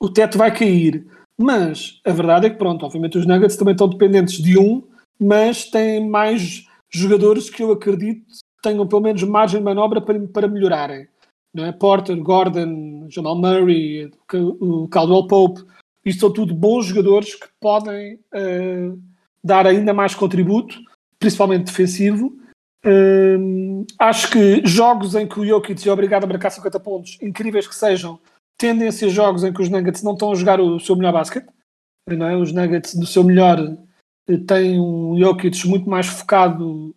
o 0.00 0.08
teto 0.08 0.36
vai 0.38 0.52
cair. 0.56 1.06
Mas 1.38 2.00
a 2.04 2.12
verdade 2.12 2.46
é 2.46 2.50
que, 2.50 2.56
pronto, 2.56 2.84
obviamente 2.84 3.18
os 3.18 3.26
Nuggets 3.26 3.56
também 3.56 3.72
estão 3.72 3.88
dependentes 3.88 4.42
de 4.42 4.58
um, 4.58 4.82
mas 5.20 5.64
têm 5.64 6.08
mais 6.08 6.66
jogadores 6.90 7.50
que 7.50 7.62
eu 7.62 7.70
acredito 7.72 8.24
tenham 8.62 8.86
pelo 8.86 9.02
menos 9.02 9.22
margem 9.22 9.60
de 9.60 9.64
manobra 9.64 10.00
para, 10.00 10.18
para 10.28 10.48
melhorarem. 10.48 11.06
Não 11.56 11.64
é? 11.64 11.72
Porter, 11.72 12.14
Gordon, 12.22 13.06
Jamal 13.08 13.34
Murray, 13.34 14.10
o 14.60 14.86
Caldwell 14.88 15.26
Pope, 15.26 15.64
isto 16.04 16.20
são 16.20 16.30
tudo 16.30 16.52
bons 16.52 16.84
jogadores 16.84 17.34
que 17.34 17.46
podem 17.58 18.20
eh, 18.34 18.90
dar 19.42 19.66
ainda 19.66 19.94
mais 19.94 20.14
contributo, 20.14 20.78
principalmente 21.18 21.64
defensivo. 21.64 22.38
Hum, 22.84 23.86
acho 23.98 24.30
que 24.30 24.60
jogos 24.66 25.14
em 25.14 25.26
que 25.26 25.40
o 25.40 25.46
Jokic 25.46 25.88
é 25.88 25.92
obrigado 25.92 26.24
a 26.24 26.26
marcar 26.26 26.50
50 26.50 26.78
pontos, 26.78 27.18
incríveis 27.22 27.66
que 27.66 27.74
sejam, 27.74 28.20
tendem 28.58 28.88
a 28.88 28.92
ser 28.92 29.08
jogos 29.08 29.42
em 29.42 29.50
que 29.50 29.62
os 29.62 29.70
Nuggets 29.70 30.02
não 30.02 30.12
estão 30.12 30.32
a 30.32 30.34
jogar 30.34 30.60
o 30.60 30.78
seu 30.78 30.94
melhor 30.94 31.14
basquete. 31.14 31.48
Não 32.06 32.26
é? 32.26 32.36
Os 32.36 32.52
Nuggets, 32.52 32.94
do 32.94 33.06
seu 33.06 33.24
melhor, 33.24 33.58
eh, 34.28 34.36
têm 34.46 34.78
um 34.78 35.18
Jokic 35.18 35.66
muito 35.66 35.88
mais 35.88 36.06
focado 36.06 36.94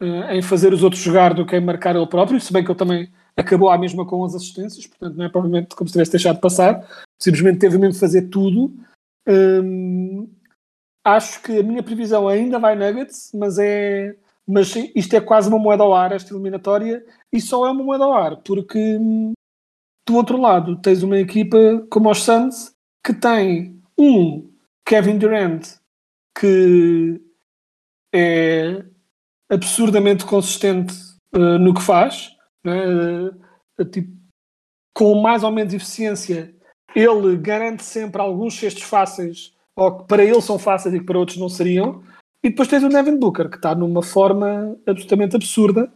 eh, 0.00 0.38
em 0.38 0.42
fazer 0.42 0.72
os 0.72 0.82
outros 0.82 1.00
jogar 1.00 1.34
do 1.34 1.46
que 1.46 1.56
em 1.56 1.60
marcar 1.60 1.94
ele 1.94 2.06
próprio, 2.08 2.40
se 2.40 2.52
bem 2.52 2.64
que 2.64 2.70
ele 2.72 2.78
também 2.78 3.08
acabou 3.36 3.70
à 3.70 3.78
mesma 3.78 4.06
com 4.06 4.24
as 4.24 4.34
assistências, 4.34 4.86
portanto 4.86 5.16
não 5.16 5.24
é 5.24 5.28
provavelmente 5.28 5.74
como 5.74 5.88
se 5.88 5.92
tivesse 5.92 6.12
deixado 6.12 6.36
de 6.36 6.40
passar, 6.40 6.86
simplesmente 7.20 7.58
teve 7.58 7.78
mesmo 7.78 7.94
de 7.94 8.00
fazer 8.00 8.28
tudo. 8.28 8.74
Hum, 9.28 10.28
acho 11.04 11.42
que 11.42 11.58
a 11.58 11.62
minha 11.62 11.82
previsão 11.82 12.28
ainda 12.28 12.58
vai 12.58 12.74
Nuggets, 12.74 13.30
mas 13.34 13.58
é 13.58 14.16
mas 14.46 14.74
isto 14.94 15.14
é 15.14 15.20
quase 15.20 15.48
uma 15.48 15.58
moeda 15.58 15.84
ao 15.84 15.94
ar, 15.94 16.10
esta 16.10 16.34
eliminatória, 16.34 17.04
e 17.32 17.40
só 17.40 17.64
é 17.66 17.70
uma 17.70 17.84
moeda 17.84 18.04
ao 18.04 18.12
ar, 18.12 18.36
porque 18.38 18.96
hum, 18.96 19.32
do 20.06 20.16
outro 20.16 20.36
lado 20.36 20.76
tens 20.80 21.02
uma 21.02 21.18
equipa 21.18 21.56
como 21.88 22.10
os 22.10 22.22
Suns 22.22 22.74
que 23.04 23.14
tem 23.14 23.80
um 23.96 24.50
Kevin 24.84 25.18
Durant 25.18 25.76
que 26.38 27.20
é 28.14 28.84
absurdamente 29.50 30.24
consistente 30.24 30.94
uh, 31.34 31.58
no 31.58 31.74
que 31.74 31.82
faz, 31.82 32.34
né? 32.64 33.30
uh, 33.78 33.84
tipo, 33.84 34.16
com 34.94 35.14
mais 35.20 35.42
ou 35.42 35.50
menos 35.50 35.72
eficiência, 35.72 36.54
ele 36.94 37.36
garante 37.36 37.82
sempre 37.84 38.20
alguns 38.20 38.58
cestos 38.58 38.82
fáceis, 38.82 39.54
ou 39.76 39.98
que 39.98 40.04
para 40.06 40.24
ele 40.24 40.40
são 40.40 40.58
fáceis 40.58 40.94
e 40.94 41.00
que 41.00 41.06
para 41.06 41.18
outros 41.18 41.38
não 41.38 41.48
seriam. 41.48 42.02
E 42.44 42.50
depois 42.50 42.68
tens 42.68 42.82
o 42.82 42.88
Devin 42.88 43.18
Booker, 43.18 43.48
que 43.48 43.56
está 43.56 43.74
numa 43.74 44.02
forma 44.02 44.76
absolutamente 44.86 45.36
absurda 45.36 45.90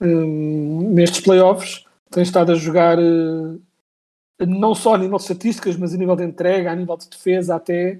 um, 0.00 0.92
nestes 0.92 1.20
playoffs. 1.20 1.84
Tem 2.10 2.22
estado 2.22 2.52
a 2.52 2.54
jogar 2.54 2.98
não 4.46 4.74
só 4.74 4.94
a 4.94 4.98
nível 4.98 5.16
de 5.16 5.22
estatísticas, 5.22 5.76
mas 5.76 5.94
a 5.94 5.96
nível 5.96 6.14
de 6.14 6.24
entrega, 6.24 6.70
a 6.70 6.76
nível 6.76 6.96
de 6.96 7.08
defesa, 7.08 7.56
até 7.56 7.98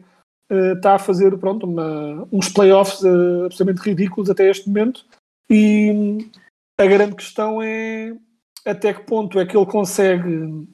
está 0.48 0.94
a 0.94 0.98
fazer 0.98 1.36
pronto, 1.38 1.66
uma, 1.66 2.28
uns 2.30 2.48
playoffs 2.48 3.04
absolutamente 3.04 3.80
ridículos 3.80 4.30
até 4.30 4.48
este 4.48 4.68
momento. 4.68 5.04
E 5.50 6.28
a 6.78 6.86
grande 6.86 7.16
questão 7.16 7.62
é 7.62 8.12
até 8.64 8.92
que 8.92 9.06
ponto 9.06 9.38
é 9.38 9.46
que 9.46 9.56
ele 9.56 9.66
consegue 9.66 10.66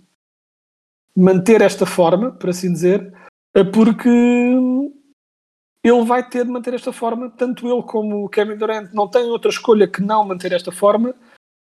manter 1.17 1.61
esta 1.61 1.85
forma, 1.85 2.33
por 2.33 2.51
assim 2.51 2.73
dizer, 2.73 3.13
porque 3.73 4.09
ele 5.85 6.05
vai 6.05 6.27
ter 6.27 6.45
de 6.45 6.51
manter 6.51 6.75
esta 6.75 6.93
forma, 6.93 7.31
tanto 7.31 7.69
ele 7.71 7.83
como 7.83 8.25
o 8.25 8.29
Kevin 8.29 8.57
Durant 8.57 8.93
não 8.93 9.09
têm 9.09 9.25
outra 9.25 9.51
escolha 9.51 9.87
que 9.87 10.01
não 10.01 10.27
manter 10.27 10.53
esta 10.53 10.73
forma, 10.73 11.15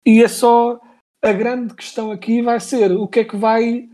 e 0.06 0.22
é 0.22 0.28
só 0.28 0.80
a 1.22 1.32
grande 1.32 1.74
questão 1.74 2.10
aqui 2.12 2.40
vai 2.40 2.60
ser 2.60 2.92
o 2.92 3.08
que 3.08 3.20
é 3.20 3.24
que 3.24 3.36
vai, 3.36 3.88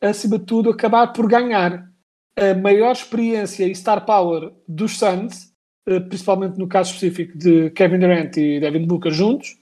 acima 0.00 0.38
de 0.38 0.46
tudo, 0.46 0.70
acabar 0.70 1.12
por 1.12 1.28
ganhar 1.28 1.92
a 2.38 2.54
maior 2.54 2.92
experiência 2.92 3.66
e 3.66 3.74
star 3.74 4.04
power 4.06 4.52
dos 4.66 4.98
Suns, 4.98 5.52
principalmente 6.08 6.58
no 6.58 6.66
caso 6.66 6.92
específico 6.92 7.38
de 7.38 7.70
Kevin 7.70 8.00
Durant 8.00 8.36
e 8.36 8.58
Devin 8.58 8.86
Booker 8.86 9.12
juntos, 9.12 9.56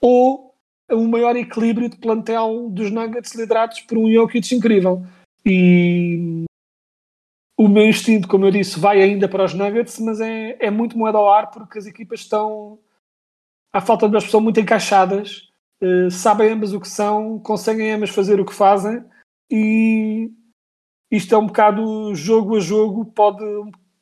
ou 0.00 0.54
o 0.90 1.08
maior 1.08 1.34
equilíbrio 1.34 1.88
de 1.88 1.96
plantel 1.96 2.68
dos 2.70 2.90
Nuggets 2.90 3.34
liderados 3.34 3.80
por 3.80 3.98
um 3.98 4.10
Jokic 4.10 4.54
incrível. 4.54 5.04
E 5.44 6.44
o 7.58 7.68
meu 7.68 7.88
instinto, 7.88 8.28
como 8.28 8.44
eu 8.44 8.50
disse, 8.50 8.78
vai 8.78 9.02
ainda 9.02 9.28
para 9.28 9.44
os 9.44 9.54
Nuggets, 9.54 9.98
mas 9.98 10.20
é, 10.20 10.56
é 10.60 10.70
muito 10.70 10.96
moeda 10.96 11.18
ao 11.18 11.32
ar 11.32 11.50
porque 11.50 11.78
as 11.78 11.86
equipas 11.86 12.20
estão, 12.20 12.78
à 13.72 13.80
falta 13.80 14.06
de 14.06 14.12
uma 14.12 14.18
expressão, 14.18 14.40
muito 14.40 14.60
encaixadas, 14.60 15.48
uh, 15.82 16.10
sabem 16.10 16.50
ambas 16.50 16.72
o 16.72 16.80
que 16.80 16.88
são, 16.88 17.38
conseguem 17.38 17.92
ambas 17.92 18.10
fazer 18.10 18.38
o 18.38 18.44
que 18.44 18.54
fazem 18.54 19.02
e 19.50 20.30
isto 21.10 21.34
é 21.34 21.38
um 21.38 21.46
bocado 21.46 22.14
jogo 22.14 22.56
a 22.56 22.60
jogo, 22.60 23.06
pode 23.06 23.42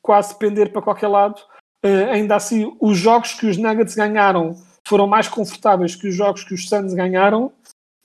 quase 0.05 0.37
pender 0.37 0.71
para 0.71 0.83
qualquer 0.83 1.07
lado. 1.07 1.41
Uh, 1.83 2.11
ainda 2.11 2.35
assim, 2.35 2.71
os 2.79 2.95
jogos 2.95 3.33
que 3.33 3.47
os 3.47 3.57
Nuggets 3.57 3.95
ganharam 3.95 4.53
foram 4.87 5.07
mais 5.07 5.27
confortáveis 5.27 5.95
que 5.95 6.07
os 6.07 6.15
jogos 6.15 6.43
que 6.43 6.53
os 6.53 6.69
Suns 6.69 6.93
ganharam 6.93 7.51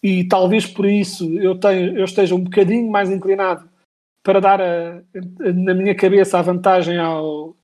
e 0.03 0.27
talvez 0.27 0.67
por 0.67 0.87
isso 0.87 1.31
eu, 1.39 1.61
tenho, 1.61 1.99
eu 1.99 2.05
esteja 2.07 2.35
um 2.35 2.43
bocadinho 2.43 2.91
mais 2.91 3.11
inclinado 3.11 3.69
para 4.23 4.41
dar 4.41 4.63
a, 4.63 4.97
a, 4.97 5.53
na 5.53 5.75
minha 5.75 5.95
cabeça 5.95 6.39
a 6.39 6.43
vantagem 6.43 6.97
ao, 6.97 7.55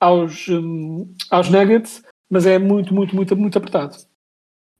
aos, 0.00 0.48
um, 0.48 1.12
aos 1.28 1.50
Nuggets, 1.50 2.04
mas 2.30 2.46
é 2.46 2.56
muito, 2.60 2.94
muito, 2.94 3.16
muito, 3.16 3.36
muito 3.36 3.58
apertado. 3.58 3.96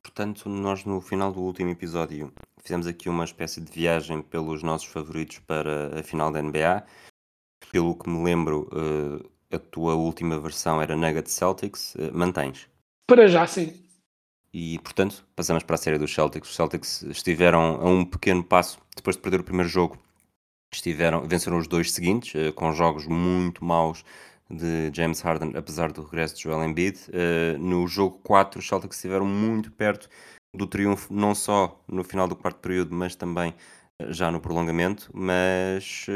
Portanto, 0.04 0.48
nós 0.48 0.84
no 0.84 1.00
final 1.00 1.32
do 1.32 1.40
último 1.40 1.70
episódio 1.70 2.32
fizemos 2.62 2.86
aqui 2.86 3.08
uma 3.08 3.24
espécie 3.24 3.60
de 3.60 3.72
viagem 3.72 4.22
pelos 4.22 4.62
nossos 4.62 4.86
favoritos 4.86 5.40
para 5.40 5.98
a 5.98 6.02
final 6.04 6.30
da 6.30 6.40
NBA. 6.40 6.86
Pelo 7.70 7.94
que 7.94 8.08
me 8.08 8.22
lembro, 8.22 8.68
uh, 8.72 9.28
a 9.54 9.58
tua 9.58 9.94
última 9.94 10.38
versão 10.38 10.80
era 10.80 10.96
Nuggets 10.96 11.32
Celtics. 11.32 11.94
Uh, 11.94 12.10
mantens? 12.12 12.68
Para 13.06 13.26
já, 13.28 13.46
sim. 13.46 13.82
E, 14.52 14.78
portanto, 14.78 15.26
passamos 15.34 15.62
para 15.62 15.74
a 15.74 15.78
série 15.78 15.98
dos 15.98 16.14
Celtics. 16.14 16.48
Os 16.48 16.56
Celtics 16.56 17.02
estiveram 17.02 17.80
a 17.80 17.84
um 17.84 18.04
pequeno 18.04 18.42
passo 18.42 18.78
depois 18.94 19.16
de 19.16 19.22
perder 19.22 19.40
o 19.40 19.44
primeiro 19.44 19.68
jogo. 19.68 19.98
Estiveram, 20.72 21.26
venceram 21.26 21.58
os 21.58 21.68
dois 21.68 21.92
seguintes, 21.92 22.34
uh, 22.34 22.52
com 22.52 22.72
jogos 22.72 23.06
muito 23.06 23.64
maus 23.64 24.04
de 24.48 24.90
James 24.94 25.20
Harden, 25.20 25.52
apesar 25.56 25.90
do 25.92 26.02
regresso 26.02 26.36
de 26.36 26.42
Joel 26.44 26.62
Embiid. 26.62 27.00
No 27.58 27.84
jogo 27.88 28.20
4, 28.22 28.60
os 28.60 28.68
Celtics 28.68 28.96
estiveram 28.96 29.26
muito 29.26 29.72
perto 29.72 30.08
do 30.54 30.68
triunfo, 30.68 31.12
não 31.12 31.34
só 31.34 31.82
no 31.88 32.04
final 32.04 32.28
do 32.28 32.36
quarto 32.36 32.60
período, 32.60 32.94
mas 32.94 33.16
também 33.16 33.52
já 34.08 34.30
no 34.30 34.40
prolongamento. 34.40 35.10
Mas 35.12 36.06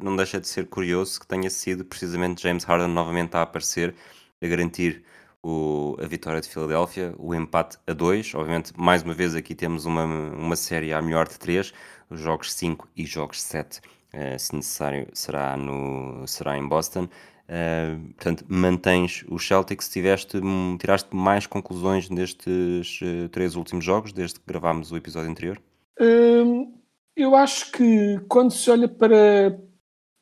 não 0.00 0.16
deixa 0.16 0.40
de 0.40 0.48
ser 0.48 0.66
curioso 0.66 1.20
que 1.20 1.26
tenha 1.26 1.50
sido 1.50 1.84
precisamente 1.84 2.42
James 2.42 2.64
Harden 2.64 2.88
novamente 2.88 3.36
a 3.36 3.42
aparecer, 3.42 3.94
a 4.42 4.46
garantir 4.46 5.04
o, 5.42 5.96
a 6.00 6.06
vitória 6.06 6.40
de 6.40 6.48
Filadélfia, 6.48 7.14
o 7.18 7.34
empate 7.34 7.78
a 7.86 7.92
2. 7.92 8.34
Obviamente, 8.34 8.72
mais 8.76 9.02
uma 9.02 9.14
vez, 9.14 9.34
aqui 9.34 9.54
temos 9.54 9.84
uma, 9.84 10.04
uma 10.04 10.56
série 10.56 10.92
à 10.92 11.00
melhor 11.00 11.28
de 11.28 11.38
3, 11.38 11.72
jogos 12.10 12.52
5 12.52 12.88
e 12.96 13.06
jogos 13.06 13.40
7, 13.42 13.78
uh, 13.78 14.38
se 14.38 14.54
necessário, 14.54 15.08
será, 15.12 15.56
no, 15.56 16.26
será 16.26 16.56
em 16.56 16.66
Boston. 16.66 17.08
Uh, 17.48 18.12
portanto, 18.14 18.44
mantens 18.48 19.24
os 19.28 19.46
Celtics, 19.46 19.88
tiveste, 19.88 20.40
tiraste 20.78 21.08
mais 21.14 21.46
conclusões 21.46 22.08
destes 22.08 23.00
uh, 23.02 23.28
três 23.30 23.56
últimos 23.56 23.84
jogos, 23.84 24.12
desde 24.12 24.38
que 24.38 24.46
gravámos 24.46 24.92
o 24.92 24.96
episódio 24.96 25.30
anterior? 25.30 25.60
Hum, 25.98 26.72
eu 27.16 27.34
acho 27.34 27.70
que 27.72 28.20
quando 28.28 28.52
se 28.52 28.70
olha 28.70 28.88
para, 28.88 29.58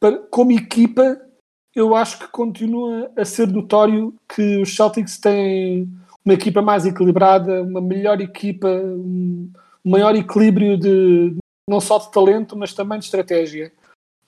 para 0.00 0.18
como 0.30 0.52
equipa, 0.52 1.20
eu 1.74 1.94
acho 1.94 2.18
que 2.18 2.28
continua 2.28 3.10
a 3.16 3.24
ser 3.24 3.48
notório 3.48 4.14
que 4.28 4.60
os 4.60 4.74
Celtics 4.74 5.18
têm 5.18 5.88
uma 6.24 6.34
equipa 6.34 6.60
mais 6.60 6.84
equilibrada, 6.84 7.62
uma 7.62 7.80
melhor 7.80 8.20
equipa, 8.20 8.68
um 8.68 9.50
maior 9.84 10.14
equilíbrio 10.16 10.76
de 10.76 11.36
não 11.68 11.80
só 11.80 11.98
de 11.98 12.10
talento, 12.10 12.56
mas 12.56 12.72
também 12.72 12.98
de 12.98 13.04
estratégia. 13.04 13.72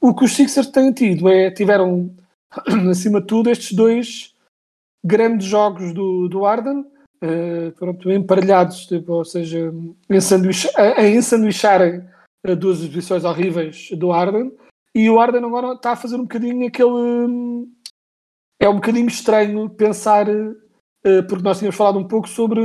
O 0.00 0.14
que 0.14 0.24
os 0.24 0.34
Sixers 0.34 0.68
têm 0.68 0.92
tido 0.92 1.28
é 1.28 1.50
tiveram 1.50 2.14
acima 2.90 3.20
de 3.20 3.26
tudo 3.26 3.50
estes 3.50 3.72
dois 3.72 4.34
grandes 5.04 5.46
jogos 5.46 5.92
do, 5.92 6.28
do 6.28 6.44
Arden, 6.44 6.80
uh, 6.80 7.72
pronto, 7.78 8.10
emparelhados, 8.10 8.86
tipo, 8.86 9.12
ou 9.12 9.24
seja, 9.24 9.72
a 10.96 11.06
ensanduicharem 11.08 12.04
duas 12.58 12.78
exibições 12.78 13.24
horríveis 13.24 13.90
do 13.92 14.12
Arden 14.12 14.52
e 14.94 15.08
o 15.08 15.20
Arden 15.20 15.44
agora 15.44 15.74
está 15.74 15.92
a 15.92 15.96
fazer 15.96 16.16
um 16.16 16.22
bocadinho 16.22 16.66
aquele. 16.66 17.68
É 18.58 18.68
um 18.68 18.74
bocadinho 18.74 19.08
estranho 19.08 19.70
pensar 19.70 20.26
eh, 20.28 21.22
porque 21.22 21.44
nós 21.44 21.58
tínhamos 21.58 21.76
falado 21.76 21.98
um 21.98 22.06
pouco 22.06 22.28
sobre 22.28 22.60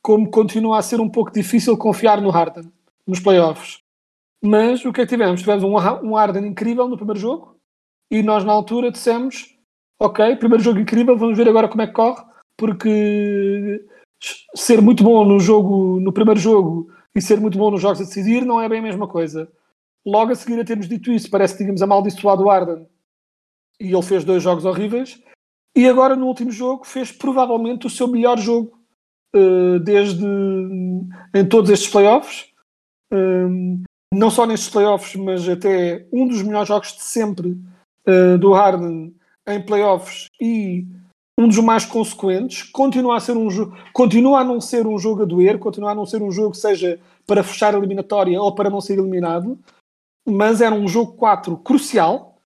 como 0.00 0.30
continua 0.30 0.78
a 0.78 0.82
ser 0.82 1.00
um 1.00 1.08
pouco 1.08 1.32
difícil 1.32 1.76
confiar 1.76 2.20
no 2.20 2.30
Harden 2.30 2.72
nos 3.06 3.20
playoffs. 3.20 3.80
Mas 4.42 4.84
o 4.84 4.92
que 4.92 5.00
é 5.00 5.04
que 5.04 5.10
tivemos? 5.10 5.40
Tivemos 5.40 5.62
um, 5.62 6.14
Harden 6.14 6.46
incrível 6.46 6.88
no 6.88 6.96
primeiro 6.96 7.20
jogo 7.20 7.56
e 8.10 8.22
nós 8.22 8.44
na 8.44 8.52
altura 8.52 8.90
dissemos 8.90 9.56
ok, 10.00 10.34
primeiro 10.36 10.64
jogo 10.64 10.80
incrível, 10.80 11.16
vamos 11.16 11.38
ver 11.38 11.48
agora 11.48 11.68
como 11.68 11.82
é 11.82 11.86
que 11.86 11.92
corre, 11.92 12.24
porque 12.56 13.84
ser 14.56 14.82
muito 14.82 15.04
bom 15.04 15.24
no 15.24 15.38
jogo, 15.38 16.00
no 16.00 16.12
primeiro 16.12 16.40
jogo 16.40 16.90
e 17.14 17.20
ser 17.20 17.40
muito 17.40 17.58
bom 17.58 17.70
nos 17.70 17.82
jogos 17.82 18.00
a 18.00 18.04
decidir 18.04 18.44
não 18.44 18.60
é 18.60 18.68
bem 18.68 18.78
a 18.78 18.82
mesma 18.82 19.06
coisa. 19.06 19.50
Logo 20.04 20.32
a 20.32 20.34
seguir 20.34 20.60
a 20.60 20.64
termos 20.64 20.88
dito 20.88 21.12
isso, 21.12 21.30
parece 21.30 21.54
que 21.54 21.58
tínhamos 21.58 21.82
amaldiçoado 21.82 22.44
o 22.44 22.50
Arden 22.50 22.86
e 23.80 23.92
ele 23.92 24.02
fez 24.02 24.24
dois 24.24 24.42
jogos 24.42 24.64
horríveis. 24.64 25.22
E 25.76 25.88
agora 25.88 26.14
no 26.14 26.26
último 26.26 26.50
jogo 26.50 26.84
fez 26.84 27.10
provavelmente 27.10 27.86
o 27.86 27.90
seu 27.90 28.06
melhor 28.06 28.38
jogo 28.38 28.78
eh, 29.34 29.78
desde 29.78 30.24
em 31.34 31.48
todos 31.48 31.70
estes 31.70 31.90
playoffs. 31.90 32.50
Um, 33.10 33.82
não 34.12 34.30
só 34.30 34.46
nestes 34.46 34.68
playoffs, 34.68 35.16
mas 35.16 35.48
até 35.48 36.06
um 36.12 36.28
dos 36.28 36.42
melhores 36.42 36.68
jogos 36.68 36.92
de 36.92 37.02
sempre 37.02 37.56
eh, 38.06 38.36
do 38.36 38.52
Harden 38.52 39.14
em 39.46 39.64
playoffs 39.64 40.28
e 40.40 40.86
um 41.42 41.48
dos 41.48 41.58
mais 41.58 41.84
consequentes. 41.84 42.62
Continua 42.62 43.16
a 43.16 43.20
ser 43.20 43.36
um 43.36 43.48
continua 43.92 44.40
a 44.40 44.44
não 44.44 44.60
ser 44.60 44.86
um 44.86 44.98
jogo 44.98 45.22
a 45.22 45.26
doer, 45.26 45.58
continua 45.58 45.90
a 45.90 45.94
não 45.94 46.06
ser 46.06 46.22
um 46.22 46.30
jogo 46.30 46.52
que 46.52 46.58
seja 46.58 47.00
para 47.26 47.42
fechar 47.42 47.74
a 47.74 47.78
eliminatória 47.78 48.40
ou 48.40 48.54
para 48.54 48.70
não 48.70 48.80
ser 48.80 48.98
eliminado, 48.98 49.58
mas 50.26 50.60
era 50.60 50.74
um 50.74 50.88
jogo 50.88 51.12
4 51.14 51.56
crucial. 51.58 52.38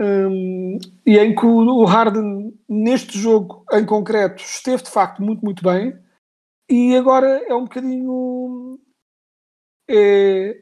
um, 0.00 0.78
e 1.06 1.18
em 1.18 1.34
que 1.34 1.44
o 1.46 1.84
Harden, 1.84 2.54
neste 2.68 3.18
jogo 3.18 3.64
em 3.72 3.84
concreto, 3.84 4.42
esteve 4.42 4.82
de 4.82 4.90
facto 4.90 5.22
muito, 5.22 5.44
muito 5.44 5.62
bem. 5.62 5.94
E 6.70 6.96
agora 6.96 7.44
é 7.48 7.54
um 7.54 7.64
bocadinho. 7.64 8.78
É, 9.88 10.56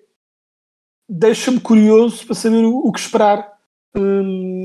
Deixa-me 1.11 1.59
curioso 1.59 2.27
para 2.27 2.35
saber 2.35 2.65
o, 2.67 2.87
o 2.87 2.93
que 2.93 3.01
esperar 3.01 3.59
hum, 3.97 4.58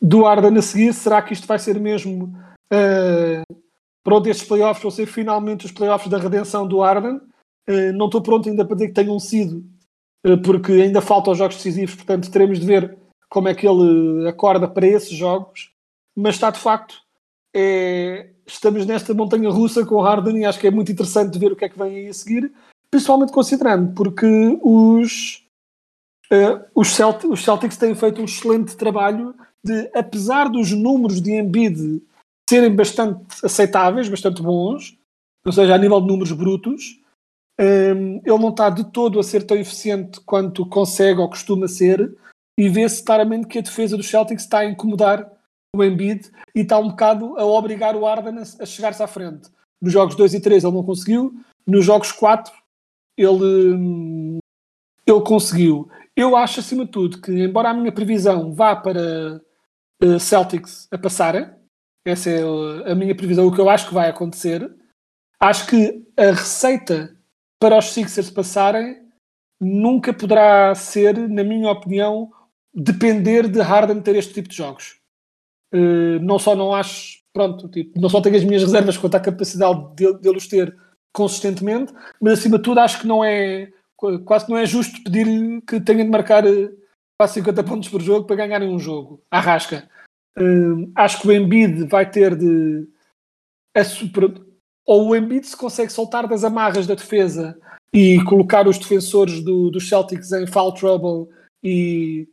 do 0.00 0.22
Harden 0.22 0.58
a 0.58 0.62
seguir. 0.62 0.92
Será 0.92 1.22
que 1.22 1.32
isto 1.32 1.46
vai 1.46 1.58
ser 1.58 1.78
mesmo 1.80 2.34
uh, 2.72 3.56
pronto? 4.02 4.28
Estes 4.28 4.46
playoffs 4.46 4.82
vão 4.82 4.90
ser 4.90 5.06
finalmente 5.06 5.66
os 5.66 5.72
playoffs 5.72 6.10
da 6.10 6.18
redenção 6.18 6.66
do 6.66 6.80
Harden. 6.80 7.20
Uh, 7.68 7.92
não 7.94 8.06
estou 8.06 8.22
pronto 8.22 8.48
ainda 8.48 8.64
para 8.64 8.74
dizer 8.76 8.88
que 8.88 8.94
tenham 8.94 9.18
sido, 9.18 9.64
uh, 10.26 10.40
porque 10.42 10.72
ainda 10.72 11.00
faltam 11.00 11.32
os 11.32 11.38
jogos 11.38 11.56
decisivos, 11.56 11.94
portanto 11.94 12.30
teremos 12.30 12.58
de 12.58 12.66
ver 12.66 12.96
como 13.28 13.48
é 13.48 13.54
que 13.54 13.68
ele 13.68 14.26
acorda 14.28 14.66
para 14.66 14.86
esses 14.86 15.12
jogos. 15.12 15.70
Mas 16.16 16.34
está 16.34 16.50
de 16.50 16.58
facto, 16.58 16.96
é, 17.54 18.30
estamos 18.46 18.84
nesta 18.86 19.14
montanha 19.14 19.50
russa 19.50 19.84
com 19.84 19.96
o 19.96 20.00
Harden 20.00 20.38
e 20.38 20.44
acho 20.44 20.58
que 20.58 20.66
é 20.66 20.70
muito 20.70 20.90
interessante 20.90 21.38
ver 21.38 21.52
o 21.52 21.56
que 21.56 21.64
é 21.64 21.68
que 21.68 21.78
vem 21.78 21.94
aí 21.94 22.08
a 22.08 22.14
seguir, 22.14 22.50
principalmente 22.90 23.32
considerando, 23.32 23.94
porque 23.94 24.26
os, 24.62 25.46
eh, 26.30 26.64
os, 26.74 26.88
Celt- 26.88 27.24
os 27.24 27.44
Celtics 27.44 27.76
têm 27.76 27.94
feito 27.94 28.20
um 28.20 28.24
excelente 28.24 28.76
trabalho 28.76 29.34
de, 29.64 29.90
apesar 29.94 30.48
dos 30.48 30.72
números 30.72 31.20
de 31.20 31.32
Embiid 31.32 32.02
serem 32.48 32.74
bastante 32.74 33.26
aceitáveis, 33.44 34.08
bastante 34.08 34.42
bons, 34.42 34.96
ou 35.44 35.52
seja, 35.52 35.74
a 35.74 35.78
nível 35.78 36.00
de 36.00 36.06
números 36.06 36.32
brutos, 36.32 37.00
hum, 37.60 38.20
ele 38.24 38.38
não 38.38 38.48
está 38.48 38.70
de 38.70 38.84
todo 38.90 39.20
a 39.20 39.22
ser 39.22 39.44
tão 39.44 39.56
eficiente 39.56 40.20
quanto 40.20 40.66
consegue 40.66 41.20
ou 41.20 41.28
costuma 41.28 41.68
ser, 41.68 42.16
e 42.58 42.68
vê-se 42.68 43.04
claramente 43.04 43.46
que 43.46 43.58
a 43.58 43.62
defesa 43.62 43.96
dos 43.96 44.08
Celtics 44.08 44.44
está 44.44 44.60
a 44.60 44.64
incomodar 44.64 45.30
o 45.76 45.84
Embiid 45.84 46.30
e 46.54 46.60
está 46.60 46.78
um 46.78 46.88
bocado 46.88 47.38
a 47.38 47.44
obrigar 47.44 47.94
o 47.94 48.04
Harden 48.04 48.38
a, 48.38 48.66
chegar-se 48.66 49.02
à 49.02 49.06
frente. 49.06 49.48
Nos 49.80 49.92
jogos 49.92 50.16
2 50.16 50.34
e 50.34 50.40
3 50.40 50.64
ele 50.64 50.74
não 50.74 50.82
conseguiu, 50.82 51.34
nos 51.66 51.84
jogos 51.84 52.10
4 52.10 52.52
ele, 53.16 53.74
hum, 53.74 54.38
ele 55.06 55.20
conseguiu. 55.20 55.88
Eu 56.16 56.34
acho, 56.34 56.60
acima 56.60 56.84
de 56.84 56.90
tudo, 56.90 57.20
que 57.20 57.30
embora 57.30 57.70
a 57.70 57.74
minha 57.74 57.92
previsão 57.92 58.52
vá 58.52 58.74
para 58.74 59.40
Celtics 60.20 60.86
a 60.92 60.98
passarem, 60.98 61.50
essa 62.06 62.30
é 62.30 62.44
uh, 62.44 62.90
a 62.90 62.94
minha 62.94 63.14
previsão, 63.14 63.46
o 63.46 63.54
que 63.54 63.60
eu 63.60 63.68
acho 63.68 63.88
que 63.88 63.94
vai 63.94 64.08
acontecer, 64.08 64.70
acho 65.40 65.66
que 65.66 66.04
a 66.16 66.30
receita 66.32 67.16
para 67.60 67.76
os 67.76 67.92
Sixers 67.92 68.30
passarem 68.30 69.02
nunca 69.60 70.12
poderá 70.14 70.74
ser, 70.74 71.16
na 71.28 71.42
minha 71.42 71.70
opinião, 71.70 72.30
depender 72.72 73.48
de 73.48 73.60
Harden 73.60 74.00
ter 74.00 74.14
este 74.14 74.34
tipo 74.34 74.48
de 74.48 74.56
jogos. 74.56 75.00
Uh, 75.74 76.18
não 76.22 76.38
só 76.38 76.54
não 76.54 76.74
acho, 76.74 77.18
pronto, 77.32 77.68
tipo, 77.68 78.00
não 78.00 78.08
só 78.08 78.20
tenho 78.20 78.36
as 78.36 78.44
minhas 78.44 78.62
reservas 78.62 78.96
quanto 78.96 79.16
à 79.16 79.20
capacidade 79.20 79.94
de, 79.96 80.18
de 80.20 80.28
os 80.30 80.46
ter 80.46 80.74
consistentemente, 81.12 81.92
mas 82.22 82.38
acima 82.38 82.56
de 82.56 82.62
tudo 82.62 82.78
acho 82.80 83.00
que 83.00 83.06
não 83.06 83.24
é 83.24 83.70
qu- 83.96 84.20
quase 84.20 84.48
não 84.48 84.56
é 84.56 84.64
justo 84.64 85.02
pedir-lhe 85.02 85.60
que 85.62 85.80
tenha 85.80 86.04
de 86.04 86.10
marcar 86.10 86.44
quase 87.20 87.34
50 87.34 87.64
pontos 87.64 87.88
por 87.88 88.00
jogo 88.00 88.26
para 88.26 88.36
ganharem 88.36 88.68
um 88.68 88.78
jogo. 88.78 89.20
À 89.30 89.40
rasca. 89.40 89.88
Hum, 90.38 90.92
acho 90.94 91.20
que 91.20 91.28
o 91.28 91.32
Embiid 91.32 91.84
vai 91.88 92.08
ter 92.08 92.36
de 92.36 92.88
super- 93.84 94.40
ou 94.86 95.08
o 95.08 95.16
Embiid 95.16 95.46
se 95.46 95.56
consegue 95.56 95.92
soltar 95.92 96.26
das 96.28 96.44
amarras 96.44 96.86
da 96.86 96.94
defesa 96.94 97.58
e 97.92 98.22
colocar 98.24 98.66
os 98.68 98.78
defensores 98.78 99.42
do- 99.42 99.70
dos 99.70 99.88
Celtics 99.88 100.32
em 100.32 100.46
foul 100.46 100.72
trouble 100.72 101.28
e 101.62 102.28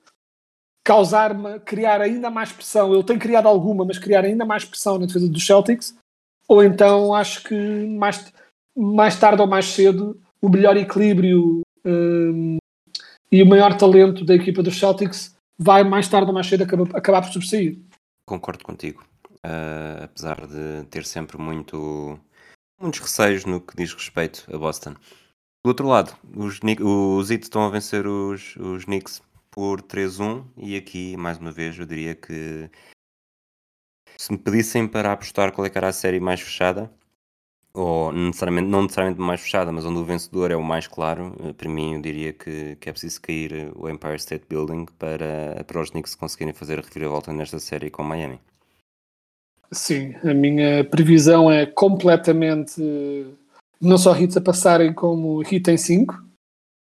causar, 0.86 1.60
criar 1.62 2.02
ainda 2.02 2.30
mais 2.30 2.52
pressão. 2.52 2.94
Ele 2.94 3.04
tem 3.04 3.18
criado 3.18 3.48
alguma, 3.48 3.84
mas 3.84 3.98
criar 3.98 4.24
ainda 4.24 4.46
mais 4.46 4.64
pressão 4.64 5.00
na 5.00 5.08
defesa 5.08 5.28
dos 5.28 5.46
Celtics. 5.46 5.98
Ou 6.48 6.64
então 6.64 7.14
acho 7.14 7.44
que 7.44 7.56
mais, 7.88 8.32
mais 8.78 9.20
tarde 9.20 9.42
ou 9.42 9.48
mais 9.48 9.66
cedo 9.66 10.20
o 10.40 10.48
melhor 10.48 10.78
equilíbrio 10.78 11.62
hum, 11.84 12.58
e 13.36 13.44
o 13.44 13.46
maior 13.46 13.76
talento 13.76 14.24
da 14.24 14.34
equipa 14.34 14.64
dos 14.64 14.80
Celtics 14.80 15.36
vai 15.60 15.84
mais 15.84 16.08
tarde 16.08 16.28
ou 16.28 16.34
mais 16.34 16.48
cedo 16.48 16.64
acabar, 16.64 16.96
acabar 16.96 17.22
por 17.22 17.34
sobressair. 17.34 17.78
Concordo 18.26 18.64
contigo. 18.64 19.06
Ah, 19.44 20.06
apesar 20.06 20.48
de 20.48 20.86
ter 20.90 21.04
sempre 21.04 21.38
muito, 21.38 22.18
muitos 22.82 23.02
receios 23.02 23.44
no 23.44 23.60
que 23.60 23.76
diz 23.76 23.94
respeito 23.94 24.46
a 24.54 24.58
Boston. 24.58 24.96
Do 25.66 25.68
outro 25.68 25.86
lado, 25.86 26.16
os, 26.34 26.62
os 26.80 27.30
Heat 27.30 27.44
estão 27.44 27.66
a 27.66 27.70
vencer 27.70 28.08
os, 28.08 28.56
os 28.56 28.86
Knicks 28.86 29.22
por 29.52 29.82
3-1 29.82 30.46
e 30.56 30.78
aqui, 30.78 31.18
mais 31.18 31.38
uma 31.38 31.52
vez, 31.52 31.78
eu 31.78 31.86
diria 31.86 32.16
que 32.16 32.70
se 34.18 34.32
me 34.32 34.38
pedissem 34.38 34.88
para 34.88 35.12
apostar 35.12 35.52
qual 35.52 35.68
é 35.68 35.70
que 35.70 35.78
era 35.78 35.90
a 35.90 35.94
série 35.94 36.22
mais 36.22 36.40
fechada, 36.40 36.90
ou 37.76 38.12
necessariamente, 38.12 38.70
não 38.70 38.84
necessariamente 38.84 39.22
mais 39.22 39.42
fechada, 39.42 39.72
mas 39.72 39.86
onde 39.86 40.00
o 40.00 40.06
vencedor 40.06 40.50
é 40.50 40.56
o 40.56 40.64
mais 40.64 40.88
claro, 40.88 41.36
eh, 41.44 41.54
para 41.54 41.70
mim 41.70 41.96
eu 41.96 42.02
diria 42.02 42.32
que, 42.32 42.78
que 42.78 42.90
é 42.90 42.92
preciso 42.92 43.22
cair 43.22 43.54
eh, 43.54 43.72
o 43.76 43.90
Empire 43.90 44.16
State 44.16 44.46
Building 44.50 44.86
para, 44.98 45.64
para 45.68 45.82
os 45.82 45.90
Knicks 45.90 46.16
conseguirem 46.16 46.54
fazer 46.54 46.80
a 46.80 46.82
reviravolta 46.82 47.34
nesta 47.34 47.60
série 47.60 47.90
com 47.90 48.02
Miami. 48.02 48.40
Sim, 49.72 50.16
a 50.24 50.34
minha 50.34 50.86
previsão 50.86 51.52
é 51.52 51.66
completamente 51.66 52.82
não 53.82 53.98
só 53.98 54.16
hits 54.18 54.38
a 54.38 54.42
passarem 54.42 54.94
como 54.94 55.42
hit 55.42 55.70
em 55.70 55.78
5. 55.78 56.24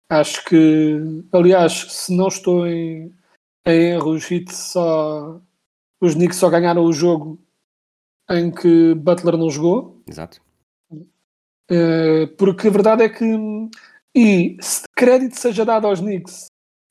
Acho 0.09 0.45
que, 0.45 1.23
aliás, 1.33 1.73
se 1.89 2.15
não 2.15 2.27
estou 2.27 2.67
em, 2.67 3.11
em 3.65 3.81
erro, 3.91 4.11
os 4.11 4.29
hits 4.29 4.55
só. 4.55 5.41
Os 5.99 6.13
Knicks 6.13 6.37
só 6.37 6.49
ganharam 6.49 6.83
o 6.83 6.93
jogo 6.93 7.39
em 8.29 8.51
que 8.51 8.93
Butler 8.93 9.37
não 9.37 9.49
jogou. 9.49 10.01
Exato. 10.07 10.39
Eh, 11.69 12.27
porque 12.37 12.67
a 12.67 12.71
verdade 12.71 13.03
é 13.03 13.09
que, 13.09 13.25
e 14.15 14.57
se 14.61 14.83
crédito 14.95 15.37
seja 15.37 15.65
dado 15.65 15.87
aos 15.87 15.99
Knicks, 15.99 16.47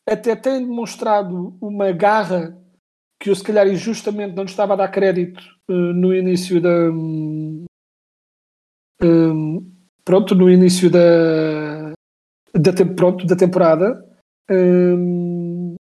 até 0.09 0.37
têm 0.37 0.61
demonstrado 0.67 1.57
uma 1.61 1.91
garra 1.93 2.57
que 3.21 3.31
eu 3.31 3.35
se 3.35 3.43
calhar 3.43 3.67
injustamente 3.67 4.35
não 4.37 4.45
estava 4.45 4.75
a 4.75 4.77
dar 4.77 4.89
crédito 4.89 5.43
eh, 5.71 5.73
no 5.73 6.15
início 6.15 6.61
da 6.61 6.91
hum, 6.91 7.65
pronto, 10.05 10.35
no 10.35 10.51
início 10.51 10.91
da, 10.91 11.93
da, 12.55 12.73
tem- 12.73 12.95
pronto, 12.95 13.27
da 13.27 13.37
temporada 13.37 14.05
Hum, 14.49 15.75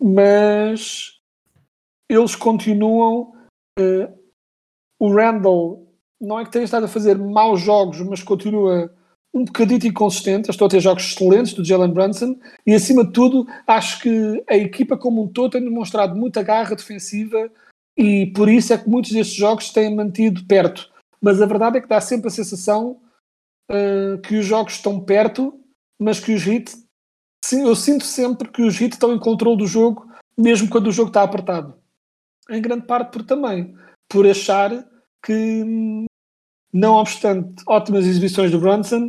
mas 0.00 1.20
eles 2.10 2.34
continuam 2.34 3.32
eh, 3.78 4.12
o 4.98 5.12
Randall 5.14 5.85
não 6.20 6.40
é 6.40 6.44
que 6.44 6.50
tenha 6.50 6.64
estado 6.64 6.84
a 6.84 6.88
fazer 6.88 7.16
maus 7.18 7.60
jogos, 7.60 8.00
mas 8.00 8.22
continua 8.22 8.92
um 9.34 9.44
bocadito 9.44 9.86
inconsistente. 9.86 10.50
Estou 10.50 10.66
a 10.66 10.70
ter 10.70 10.80
jogos 10.80 11.04
excelentes 11.04 11.52
do 11.52 11.64
Jalen 11.64 11.92
Brunson 11.92 12.38
e, 12.66 12.74
acima 12.74 13.04
de 13.04 13.12
tudo, 13.12 13.46
acho 13.66 14.00
que 14.00 14.42
a 14.48 14.56
equipa 14.56 14.96
como 14.96 15.22
um 15.22 15.28
todo 15.28 15.52
tem 15.52 15.62
demonstrado 15.62 16.16
muita 16.16 16.42
garra 16.42 16.74
defensiva 16.74 17.50
e 17.96 18.26
por 18.26 18.48
isso 18.48 18.72
é 18.72 18.78
que 18.78 18.88
muitos 18.88 19.12
destes 19.12 19.36
jogos 19.36 19.70
têm 19.70 19.94
mantido 19.94 20.44
perto. 20.46 20.90
Mas 21.20 21.40
a 21.40 21.46
verdade 21.46 21.78
é 21.78 21.80
que 21.80 21.88
dá 21.88 22.00
sempre 22.00 22.28
a 22.28 22.30
sensação 22.30 23.00
uh, 23.70 24.18
que 24.22 24.36
os 24.36 24.46
jogos 24.46 24.74
estão 24.74 25.00
perto, 25.00 25.58
mas 25.98 26.20
que 26.20 26.32
os 26.32 26.46
hits. 26.46 26.84
Eu 27.52 27.76
sinto 27.76 28.04
sempre 28.04 28.48
que 28.48 28.62
os 28.62 28.80
hits 28.80 28.96
estão 28.96 29.14
em 29.14 29.18
controle 29.18 29.56
do 29.56 29.66
jogo, 29.66 30.10
mesmo 30.36 30.68
quando 30.68 30.88
o 30.88 30.92
jogo 30.92 31.08
está 31.08 31.22
apertado. 31.22 31.74
em 32.50 32.60
grande 32.60 32.86
parte 32.86 33.12
por 33.12 33.22
também, 33.22 33.74
por 34.08 34.26
achar 34.26 34.86
que, 35.24 36.06
não 36.72 36.94
obstante 36.94 37.62
ótimas 37.66 38.06
exibições 38.06 38.50
do 38.50 38.60
Brunson, 38.60 39.06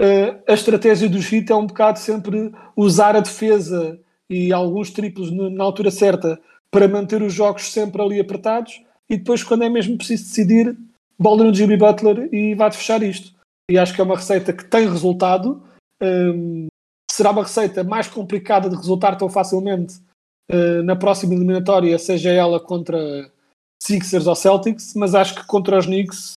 uh, 0.00 0.42
a 0.48 0.52
estratégia 0.52 1.08
do 1.08 1.18
Heat 1.18 1.50
é 1.50 1.56
um 1.56 1.66
bocado 1.66 1.98
sempre 1.98 2.52
usar 2.76 3.16
a 3.16 3.20
defesa 3.20 3.98
e 4.28 4.52
alguns 4.52 4.90
triplos 4.90 5.30
na 5.30 5.64
altura 5.64 5.90
certa 5.90 6.40
para 6.70 6.88
manter 6.88 7.22
os 7.22 7.34
jogos 7.34 7.70
sempre 7.70 8.00
ali 8.00 8.18
apertados 8.18 8.82
e 9.08 9.16
depois, 9.16 9.42
quando 9.42 9.64
é 9.64 9.68
mesmo 9.68 9.98
preciso 9.98 10.24
decidir, 10.24 10.76
bola 11.18 11.44
no 11.44 11.54
Jimmy 11.54 11.76
Butler 11.76 12.28
e 12.32 12.54
vai 12.54 12.72
fechar 12.72 13.02
isto. 13.02 13.34
E 13.70 13.78
acho 13.78 13.94
que 13.94 14.00
é 14.00 14.04
uma 14.04 14.16
receita 14.16 14.52
que 14.52 14.64
tem 14.64 14.88
resultado. 14.88 15.62
Um, 16.02 16.66
será 17.10 17.30
uma 17.30 17.42
receita 17.42 17.84
mais 17.84 18.08
complicada 18.08 18.70
de 18.70 18.76
resultar 18.76 19.16
tão 19.16 19.28
facilmente 19.28 19.96
uh, 20.50 20.82
na 20.82 20.96
próxima 20.96 21.34
eliminatória, 21.34 21.98
seja 21.98 22.30
ela 22.30 22.58
contra 22.58 23.30
Sixers 23.82 24.28
ou 24.28 24.34
Celtics, 24.36 24.94
mas 24.94 25.12
acho 25.12 25.34
que 25.34 25.44
contra 25.44 25.76
os 25.76 25.86
Knicks 25.86 26.34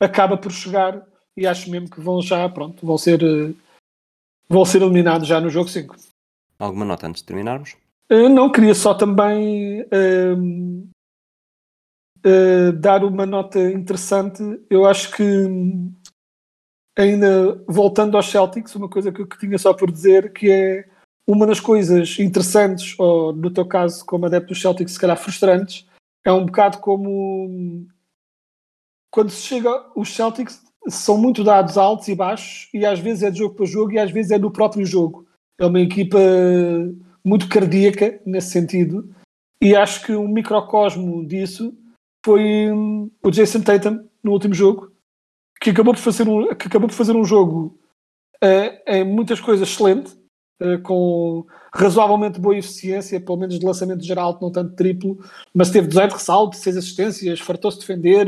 acaba 0.00 0.36
por 0.36 0.50
chegar 0.50 1.06
e 1.36 1.46
acho 1.46 1.70
mesmo 1.70 1.88
que 1.88 2.00
vão 2.00 2.20
já, 2.20 2.48
pronto, 2.48 2.84
vão 2.84 2.98
ser, 2.98 3.22
uh, 3.22 3.54
vão 4.48 4.64
ser 4.64 4.82
eliminados 4.82 5.28
já 5.28 5.40
no 5.40 5.48
jogo 5.48 5.68
5. 5.68 5.94
Alguma 6.58 6.84
nota 6.84 7.06
antes 7.06 7.22
de 7.22 7.26
terminarmos? 7.26 7.76
Uh, 8.10 8.28
não, 8.28 8.50
queria 8.50 8.74
só 8.74 8.92
também 8.92 9.82
uh, 9.82 10.90
uh, 12.26 12.72
dar 12.72 13.04
uma 13.04 13.24
nota 13.24 13.60
interessante. 13.70 14.42
Eu 14.68 14.84
acho 14.84 15.12
que, 15.12 15.22
ainda 16.98 17.62
voltando 17.68 18.16
aos 18.16 18.28
Celtics, 18.28 18.74
uma 18.74 18.88
coisa 18.88 19.12
que 19.12 19.22
eu 19.22 19.28
tinha 19.28 19.58
só 19.58 19.72
por 19.72 19.92
dizer, 19.92 20.32
que 20.32 20.50
é 20.50 20.88
uma 21.24 21.46
das 21.46 21.60
coisas 21.60 22.18
interessantes, 22.18 22.98
ou 22.98 23.32
no 23.32 23.48
teu 23.48 23.64
caso, 23.64 24.04
como 24.04 24.26
adepto 24.26 24.48
dos 24.48 24.60
Celtics, 24.60 24.94
se 24.94 24.98
calhar 24.98 25.16
frustrantes, 25.16 25.88
é 26.24 26.32
um 26.32 26.46
bocado 26.46 26.78
como 26.78 27.86
quando 29.10 29.30
se 29.30 29.42
chega, 29.42 29.70
os 29.96 30.14
Celtics 30.14 30.62
são 30.88 31.18
muito 31.18 31.42
dados 31.42 31.76
altos 31.76 32.08
e 32.08 32.14
baixos, 32.14 32.68
e 32.72 32.86
às 32.86 32.98
vezes 33.00 33.22
é 33.22 33.30
de 33.30 33.38
jogo 33.38 33.54
para 33.54 33.66
jogo 33.66 33.92
e 33.92 33.98
às 33.98 34.10
vezes 34.10 34.30
é 34.30 34.38
do 34.38 34.50
próprio 34.50 34.84
jogo. 34.86 35.26
É 35.58 35.66
uma 35.66 35.80
equipa 35.80 36.18
muito 37.24 37.48
cardíaca 37.48 38.20
nesse 38.24 38.50
sentido, 38.50 39.14
e 39.62 39.76
acho 39.76 40.06
que 40.06 40.12
um 40.12 40.28
microcosmo 40.28 41.26
disso 41.26 41.76
foi 42.24 42.70
hum, 42.72 43.10
o 43.22 43.30
Jason 43.30 43.60
Tatum 43.60 44.08
no 44.22 44.32
último 44.32 44.54
jogo, 44.54 44.90
que 45.60 45.70
acabou 45.70 45.92
por 45.92 46.00
fazer 46.00 46.28
um, 46.28 46.54
que 46.54 46.66
acabou 46.66 46.88
por 46.88 46.94
fazer 46.94 47.14
um 47.14 47.24
jogo 47.24 47.78
uh, 48.42 48.82
em 48.86 49.04
muitas 49.04 49.40
coisas 49.40 49.68
excelente, 49.68 50.16
com 50.82 51.46
razoavelmente 51.72 52.40
boa 52.40 52.56
eficiência, 52.56 53.20
pelo 53.20 53.38
menos 53.38 53.58
de 53.58 53.64
lançamento 53.64 54.04
geral, 54.04 54.38
não 54.40 54.50
tanto 54.50 54.74
triplo, 54.74 55.18
mas 55.54 55.70
teve 55.70 55.88
18 55.88 56.12
ressaltos, 56.12 56.60
6 56.60 56.76
assistências, 56.76 57.40
fartou-se 57.40 57.78
defender, 57.78 58.26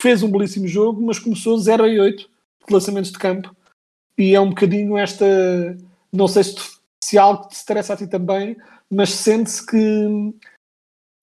fez 0.00 0.22
um 0.22 0.30
belíssimo 0.30 0.68
jogo, 0.68 1.04
mas 1.04 1.18
começou 1.18 1.58
0 1.58 1.84
a 1.84 1.86
8 1.86 2.30
de 2.68 2.74
lançamentos 2.74 3.10
de 3.10 3.18
campo. 3.18 3.54
E 4.16 4.34
é 4.34 4.40
um 4.40 4.50
bocadinho 4.50 4.96
esta. 4.96 5.26
Não 6.12 6.26
sei 6.26 6.44
se, 6.44 6.56
se 7.02 7.18
algo 7.18 7.48
te 7.48 7.54
estressa 7.54 7.94
a 7.94 7.96
ti 7.96 8.06
também, 8.06 8.56
mas 8.90 9.10
sente-se 9.10 9.64
que 9.64 10.34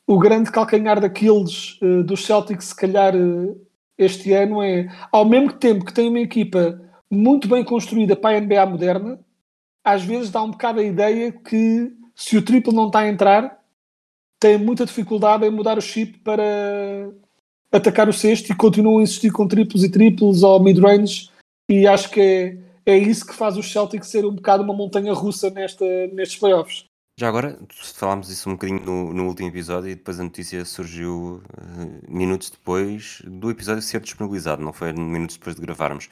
o 0.07 0.19
grande 0.19 0.51
calcanhar 0.51 0.99
daqueles 0.99 1.79
uh, 1.81 2.03
dos 2.03 2.25
Celtics, 2.25 2.67
se 2.67 2.75
calhar 2.75 3.13
este 3.97 4.33
ano, 4.33 4.61
é 4.61 4.87
ao 5.11 5.25
mesmo 5.25 5.53
tempo 5.53 5.85
que 5.85 5.93
tem 5.93 6.09
uma 6.09 6.19
equipa 6.19 6.81
muito 7.09 7.47
bem 7.47 7.63
construída 7.63 8.15
para 8.15 8.37
a 8.37 8.41
NBA 8.41 8.65
moderna, 8.65 9.19
às 9.85 10.03
vezes 10.03 10.31
dá 10.31 10.41
um 10.41 10.49
bocado 10.49 10.79
a 10.79 10.83
ideia 10.83 11.31
que 11.31 11.93
se 12.15 12.35
o 12.35 12.41
triplo 12.41 12.73
não 12.73 12.87
está 12.87 13.01
a 13.01 13.07
entrar, 13.07 13.59
tem 14.39 14.57
muita 14.57 14.85
dificuldade 14.85 15.45
em 15.45 15.51
mudar 15.51 15.77
o 15.77 15.81
chip 15.81 16.17
para 16.19 16.43
atacar 17.71 18.09
o 18.09 18.13
sexto 18.13 18.51
e 18.51 18.55
continuam 18.55 18.99
a 18.99 19.03
insistir 19.03 19.31
com 19.31 19.47
triplos 19.47 19.83
e 19.83 19.89
triplos 19.89 20.43
ou 20.43 20.59
mid-range 20.59 21.29
e 21.69 21.85
acho 21.85 22.09
que 22.09 22.21
é, 22.21 22.57
é 22.85 22.97
isso 22.97 23.25
que 23.25 23.35
faz 23.35 23.57
os 23.57 23.71
Celtics 23.71 24.07
ser 24.07 24.25
um 24.25 24.33
bocado 24.35 24.63
uma 24.63 24.73
montanha 24.73 25.13
russa 25.13 25.49
nesta, 25.49 25.85
nestes 26.07 26.39
playoffs. 26.39 26.85
Já 27.17 27.29
agora, 27.29 27.57
falámos 27.93 28.29
isso 28.29 28.49
um 28.49 28.53
bocadinho 28.53 28.83
no, 28.83 29.13
no 29.13 29.27
último 29.27 29.47
episódio 29.47 29.89
e 29.89 29.95
depois 29.95 30.19
a 30.19 30.23
notícia 30.23 30.65
surgiu 30.65 31.41
uh, 31.57 32.11
minutos 32.13 32.49
depois 32.49 33.21
do 33.25 33.49
episódio 33.49 33.81
ser 33.81 34.01
disponibilizado, 34.01 34.61
não 34.61 34.73
foi 34.73 34.91
minutos 34.91 35.37
depois 35.37 35.55
de 35.55 35.61
gravarmos. 35.61 36.09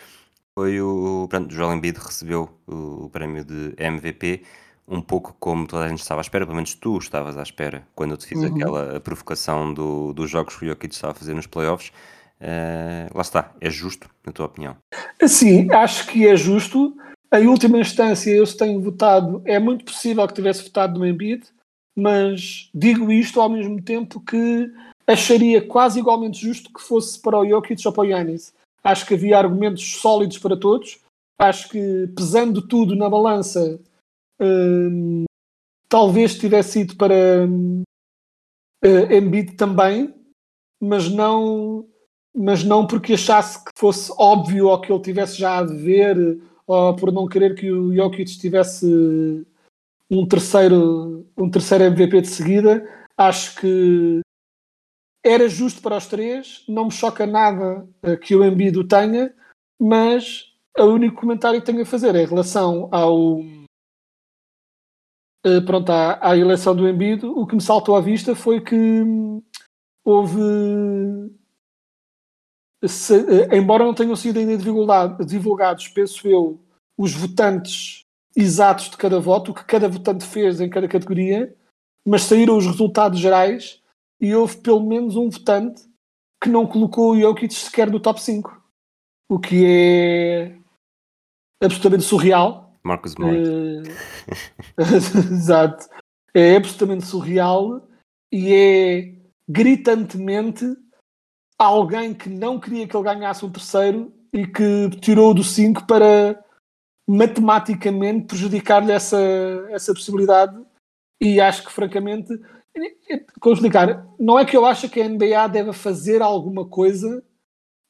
Foi 0.58 0.80
o, 0.80 1.28
pronto, 1.30 1.54
Joel 1.54 1.74
Embiid 1.74 1.98
recebeu 1.98 2.50
o, 2.68 3.06
o 3.06 3.10
prémio 3.10 3.44
de 3.44 3.74
MVP, 3.78 4.44
um 4.88 5.02
pouco 5.02 5.36
como 5.40 5.66
toda 5.66 5.86
a 5.86 5.88
gente 5.88 6.02
estava 6.02 6.22
à 6.22 6.24
espera, 6.24 6.46
pelo 6.46 6.56
menos 6.56 6.76
tu 6.76 6.98
estavas 6.98 7.38
à 7.38 7.42
espera, 7.42 7.88
quando 7.96 8.12
eu 8.12 8.18
te 8.18 8.28
fiz 8.28 8.40
uhum. 8.40 8.56
aquela 8.56 9.00
provocação 9.00 9.74
do, 9.74 10.14
dos 10.14 10.30
jogos 10.30 10.56
que 10.56 10.66
o 10.66 10.68
Jokic 10.68 10.94
estava 10.94 11.12
a 11.12 11.16
fazer 11.16 11.34
nos 11.34 11.48
playoffs. 11.48 11.92
Uh, 12.40 13.10
lá 13.16 13.22
está, 13.22 13.52
é 13.62 13.70
justo, 13.70 14.10
na 14.26 14.32
tua 14.32 14.46
opinião? 14.46 14.76
Sim, 15.26 15.72
acho 15.72 16.08
que 16.08 16.28
é 16.28 16.36
justo. 16.36 16.96
Em 17.34 17.48
última 17.48 17.80
instância, 17.80 18.30
eu 18.30 18.46
se 18.46 18.56
tenho 18.56 18.80
votado, 18.80 19.42
é 19.46 19.58
muito 19.58 19.86
possível 19.86 20.28
que 20.28 20.36
tivesse 20.36 20.64
votado 20.64 21.00
no 21.00 21.08
Embiid, 21.08 21.48
mas 21.96 22.70
digo 22.76 23.12
isto 23.12 23.42
ao 23.42 23.50
mesmo 23.50 23.82
tempo 23.82 24.20
que 24.20 24.72
acharia 25.08 25.66
quase 25.66 26.00
igualmente 26.00 26.40
justo 26.40 26.72
que 26.72 26.82
fosse 26.82 27.20
para 27.20 27.40
o 27.40 27.48
Jokic 27.48 27.88
ou 27.88 27.94
para 27.94 28.04
o 28.04 28.06
Yanis. 28.06 28.54
Acho 28.84 29.06
que 29.06 29.14
havia 29.14 29.38
argumentos 29.38 29.96
sólidos 29.98 30.38
para 30.38 30.58
todos. 30.58 31.00
Acho 31.40 31.70
que, 31.70 32.08
pesando 32.16 32.68
tudo 32.68 32.96
na 32.96 33.10
balança, 33.10 33.80
hum, 34.40 35.26
talvez 35.88 36.38
tivesse 36.38 36.82
ido 36.82 36.96
para 36.96 37.46
hum, 37.48 37.84
Embiid 38.84 39.56
também, 39.56 40.14
mas 40.82 41.10
não, 41.10 41.88
mas 42.36 42.64
não 42.64 42.86
porque 42.86 43.14
achasse 43.14 43.64
que 43.64 43.72
fosse 43.76 44.12
óbvio 44.18 44.68
ou 44.68 44.82
que 44.82 44.92
ele 44.92 45.02
tivesse 45.02 45.38
já 45.38 45.60
a 45.60 45.64
dever 45.64 46.42
ou 46.68 46.96
por 46.96 47.12
não 47.12 47.28
querer 47.28 47.56
que 47.56 47.72
o 47.72 47.94
Jokic 47.94 48.38
tivesse 48.38 49.46
um 50.10 50.28
terceiro, 50.28 51.26
um 51.38 51.50
terceiro 51.50 51.86
MVP 51.86 52.22
de 52.22 52.28
seguida. 52.28 53.08
Acho 53.18 53.56
que 53.60 54.22
era 55.24 55.48
justo 55.48 55.82
para 55.82 55.98
os 55.98 56.08
três, 56.08 56.64
não 56.68 56.86
me 56.86 56.92
choca 56.92 57.26
nada 57.26 57.88
eh, 58.04 58.18
que 58.18 58.36
o 58.36 58.44
Embiid 58.44 58.78
o 58.78 58.88
tenha, 58.88 59.34
mas 59.80 60.54
o 60.78 60.84
único 60.84 61.22
comentário 61.22 61.60
que 61.60 61.66
tenho 61.66 61.82
a 61.82 61.86
fazer 61.86 62.16
é 62.16 62.24
em 62.24 62.28
relação 62.28 62.90
ao 62.92 63.40
eh, 65.46 65.62
pronto, 65.66 65.90
à, 65.92 66.32
à 66.32 66.38
eleição 66.38 66.76
do 66.76 66.88
Embiid, 66.88 67.26
o 67.26 67.46
que 67.46 67.56
me 67.56 67.62
saltou 67.62 67.96
à 67.96 68.02
vista 68.02 68.36
foi 68.36 68.62
que 68.62 68.76
hum, 68.76 69.42
houve 70.04 70.40
se, 72.88 73.16
eh, 73.16 73.58
embora 73.58 73.84
não 73.86 73.94
tenham 73.94 74.16
sido 74.16 74.40
ainda 74.40 74.58
divulgados, 75.26 75.88
penso 75.88 76.28
eu, 76.28 76.60
os 76.98 77.14
votantes 77.14 78.04
exatos 78.36 78.90
de 78.90 78.98
cada 78.98 79.20
voto, 79.20 79.52
o 79.52 79.54
que 79.54 79.64
cada 79.66 79.88
votante 79.88 80.26
fez 80.26 80.60
em 80.60 80.70
cada 80.70 80.88
categoria, 80.88 81.56
mas 82.06 82.24
saíram 82.24 82.58
os 82.58 82.66
resultados 82.66 83.20
gerais 83.20 83.82
e 84.24 84.34
houve 84.34 84.56
pelo 84.62 84.80
menos 84.80 85.18
um 85.18 85.30
votante 85.30 85.84
que 86.42 86.48
não 86.48 86.66
colocou 86.66 87.12
o 87.12 87.20
Jokic 87.20 87.54
sequer 87.54 87.92
no 87.92 88.00
top 88.00 88.22
5. 88.22 88.58
O 89.30 89.38
que 89.38 89.66
é 89.66 90.58
absolutamente 91.62 92.06
surreal. 92.06 92.74
Marcos 92.86 93.12
Smart. 93.12 93.38
Exato. 95.30 95.90
É 96.34 96.56
absolutamente 96.56 97.06
surreal 97.06 97.86
e 98.32 98.54
é 98.54 99.14
gritantemente 99.46 100.66
alguém 101.60 102.14
que 102.14 102.30
não 102.30 102.58
queria 102.58 102.88
que 102.88 102.96
ele 102.96 103.04
ganhasse 103.04 103.46
um 103.46 103.52
terceiro 103.52 104.14
e 104.32 104.48
que 104.48 104.90
tirou 105.02 105.34
do 105.34 105.44
5 105.44 105.86
para 105.86 106.42
matematicamente 107.06 108.28
prejudicar-lhe 108.28 108.94
essa, 108.94 109.20
essa 109.70 109.94
possibilidade. 109.94 110.58
E 111.22 111.42
acho 111.42 111.66
que, 111.66 111.72
francamente, 111.74 112.34
como 113.40 113.54
explicar, 113.54 114.08
não 114.20 114.40
é 114.40 114.46
que 114.46 114.56
eu 114.56 114.66
acho 114.66 114.90
que 114.90 115.02
a 115.02 115.08
NBA 115.08 115.48
deve 115.48 115.74
fazer 115.74 116.22
alguma 116.22 116.68
coisa 116.68 117.24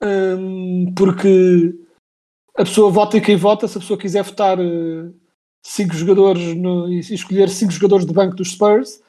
hum, 0.04 0.94
porque 0.96 1.74
a 2.56 2.64
pessoa 2.64 2.92
vota 2.92 3.18
e 3.18 3.22
quem 3.22 3.36
vota, 3.36 3.68
se 3.68 3.78
a 3.78 3.82
pessoa 3.82 4.00
quiser 4.00 4.24
votar 4.24 4.60
uh, 4.60 5.14
cinco 5.66 5.94
jogadores 5.94 6.56
no, 6.56 6.92
e 6.92 7.00
escolher 7.00 7.50
cinco 7.50 7.72
jogadores 7.72 8.06
de 8.06 8.14
banco 8.14 8.36
dos 8.36 8.52
Spurs, 8.52 9.02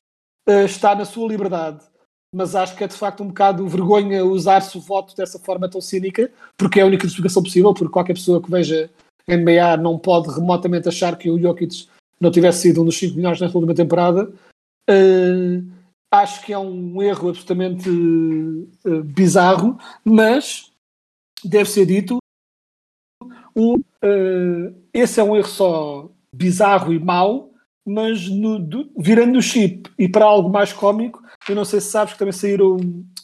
uh, 0.48 0.64
está 0.64 0.94
na 0.94 1.04
sua 1.04 1.28
liberdade 1.28 1.84
mas 2.34 2.56
acho 2.56 2.76
que 2.76 2.82
é 2.82 2.88
de 2.88 2.96
facto 2.96 3.22
um 3.22 3.28
bocado 3.28 3.66
vergonha 3.68 4.24
usar-se 4.24 4.76
o 4.76 4.80
voto 4.80 5.14
dessa 5.14 5.38
forma 5.38 5.68
tão 5.70 5.80
cínica, 5.80 6.28
porque 6.58 6.80
é 6.80 6.82
a 6.82 6.86
única 6.86 7.04
justificação 7.04 7.40
possível, 7.40 7.72
porque 7.72 7.92
qualquer 7.92 8.14
pessoa 8.14 8.42
que 8.42 8.50
veja 8.50 8.90
NBA 9.28 9.76
não 9.76 9.96
pode 9.96 10.34
remotamente 10.34 10.88
achar 10.88 11.16
que 11.16 11.30
o 11.30 11.38
Jokic 11.38 11.86
não 12.20 12.32
tivesse 12.32 12.62
sido 12.62 12.82
um 12.82 12.84
dos 12.84 12.98
5 12.98 13.14
milhões 13.14 13.40
nesta 13.40 13.56
última 13.56 13.74
temporada. 13.74 14.32
Uh, 14.88 15.70
acho 16.10 16.44
que 16.44 16.52
é 16.52 16.58
um 16.58 17.02
erro 17.02 17.30
absolutamente 17.30 17.88
uh, 17.88 19.02
bizarro, 19.04 19.78
mas 20.04 20.70
deve 21.44 21.68
ser 21.68 21.86
dito. 21.86 22.18
Um, 23.56 23.76
uh, 23.76 24.74
esse 24.92 25.20
é 25.20 25.22
um 25.22 25.36
erro 25.36 25.48
só 25.48 26.10
bizarro 26.34 26.92
e 26.92 26.98
mau, 26.98 27.52
mas 27.86 28.28
no, 28.28 28.58
do, 28.58 28.90
virando 28.98 29.38
o 29.38 29.42
chip 29.42 29.90
e 29.98 30.08
para 30.08 30.24
algo 30.24 30.48
mais 30.50 30.72
cómico, 30.72 31.22
Eu 31.48 31.54
não 31.54 31.64
sei 31.64 31.80
se 31.80 31.90
sabes 31.90 32.14
que 32.14 32.18
também 32.18 32.32
saíram 32.32 32.76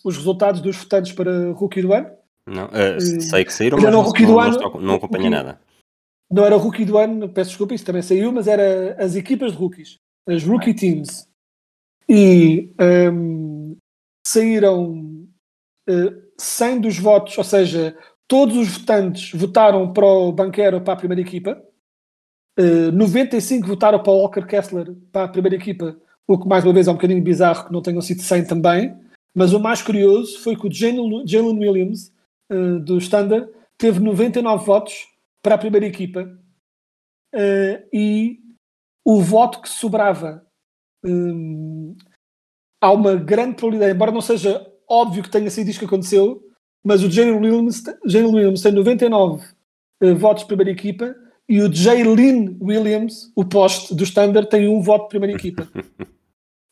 os 0.05 0.17
resultados 0.17 0.61
dos 0.61 0.77
votantes 0.77 1.13
para 1.13 1.53
Rookie 1.53 1.83
do 1.83 1.93
ano. 1.93 2.11
Não, 2.47 2.67
uh, 2.67 3.21
sei 3.21 3.45
que 3.45 3.53
saíram, 3.53 3.79
mas 3.79 3.93
não, 3.93 4.03
não, 4.03 4.13
do 4.13 4.41
ano- 4.41 4.81
não 4.81 4.95
acompanha 4.95 5.31
nada. 5.31 5.61
Não 6.31 6.45
era 6.45 6.57
Rookie 6.57 6.85
do 6.85 6.97
ano, 6.97 7.29
peço 7.29 7.51
desculpa, 7.51 7.75
isso 7.75 7.85
também 7.85 8.03
saiu, 8.03 8.31
mas 8.33 8.47
era 8.47 8.97
as 9.03 9.17
equipas 9.17 9.53
de 9.53 9.59
rookies, 9.59 9.97
as 10.29 10.45
rookie 10.45 10.73
teams. 10.73 11.29
E 12.13 12.75
hum, 13.13 13.77
saíram 14.27 15.29
eh, 15.89 16.13
100 16.37 16.81
dos 16.81 16.99
votos, 16.99 17.39
ou 17.39 17.45
seja, 17.45 17.97
todos 18.27 18.57
os 18.57 18.79
votantes 18.79 19.31
votaram 19.33 19.93
para 19.93 20.05
o 20.05 20.33
Banquero 20.33 20.81
para 20.81 20.95
a 20.95 20.97
primeira 20.97 21.21
equipa. 21.21 21.63
Eh, 22.59 22.91
95 22.91 23.69
votaram 23.69 24.03
para 24.03 24.13
o 24.13 24.19
Walker 24.23 24.45
Kessler 24.45 24.93
para 25.13 25.25
a 25.27 25.29
primeira 25.29 25.55
equipa, 25.55 25.97
o 26.27 26.37
que 26.37 26.49
mais 26.49 26.65
uma 26.65 26.73
vez 26.73 26.89
é 26.89 26.91
um 26.91 26.95
bocadinho 26.95 27.23
bizarro 27.23 27.67
que 27.67 27.73
não 27.73 27.81
tenham 27.81 28.01
sido 28.03 28.23
100 28.23 28.45
também. 28.45 28.97
Mas 29.33 29.53
o 29.53 29.61
mais 29.61 29.81
curioso 29.81 30.41
foi 30.41 30.57
que 30.57 30.67
o 30.67 30.73
Jalen 30.73 31.59
Williams, 31.59 32.13
eh, 32.51 32.79
do 32.81 32.99
Standard, 32.99 33.49
teve 33.79 34.01
99 34.01 34.65
votos 34.65 35.07
para 35.43 35.55
a 35.55 35.59
primeira 35.59 35.87
equipa 35.87 36.29
eh, 37.33 37.87
e 37.93 38.41
o 39.05 39.21
voto 39.21 39.63
que 39.63 39.69
sobrava 39.69 40.45
hum, 41.05 41.97
há 42.81 42.93
uma 42.93 43.15
grande 43.17 43.57
probabilidade, 43.57 43.95
embora 43.95 44.13
não 44.13 44.21
seja 44.21 44.67
óbvio 44.89 45.23
que 45.23 45.31
tenha 45.31 45.51
sido 45.51 45.69
isto 45.69 45.81
que 45.81 45.85
aconteceu, 45.85 46.43
mas 46.85 47.03
o 47.03 47.11
Jalen 47.11 47.37
Williams, 47.39 47.83
Jalen 48.07 48.35
Williams 48.35 48.63
tem 48.63 48.73
99 48.73 49.45
eh, 50.03 50.15
votos 50.15 50.43
de 50.43 50.49
primeira 50.49 50.71
equipa 50.71 51.15
e 51.49 51.61
o 51.61 51.73
Jalen 51.73 52.57
Williams, 52.61 53.31
o 53.37 53.45
poste 53.45 53.95
do 53.95 54.05
Standard, 54.05 54.49
tem 54.49 54.69
um 54.69 54.81
voto 54.81 55.05
de 55.05 55.09
primeira 55.11 55.37
equipa. 55.37 55.69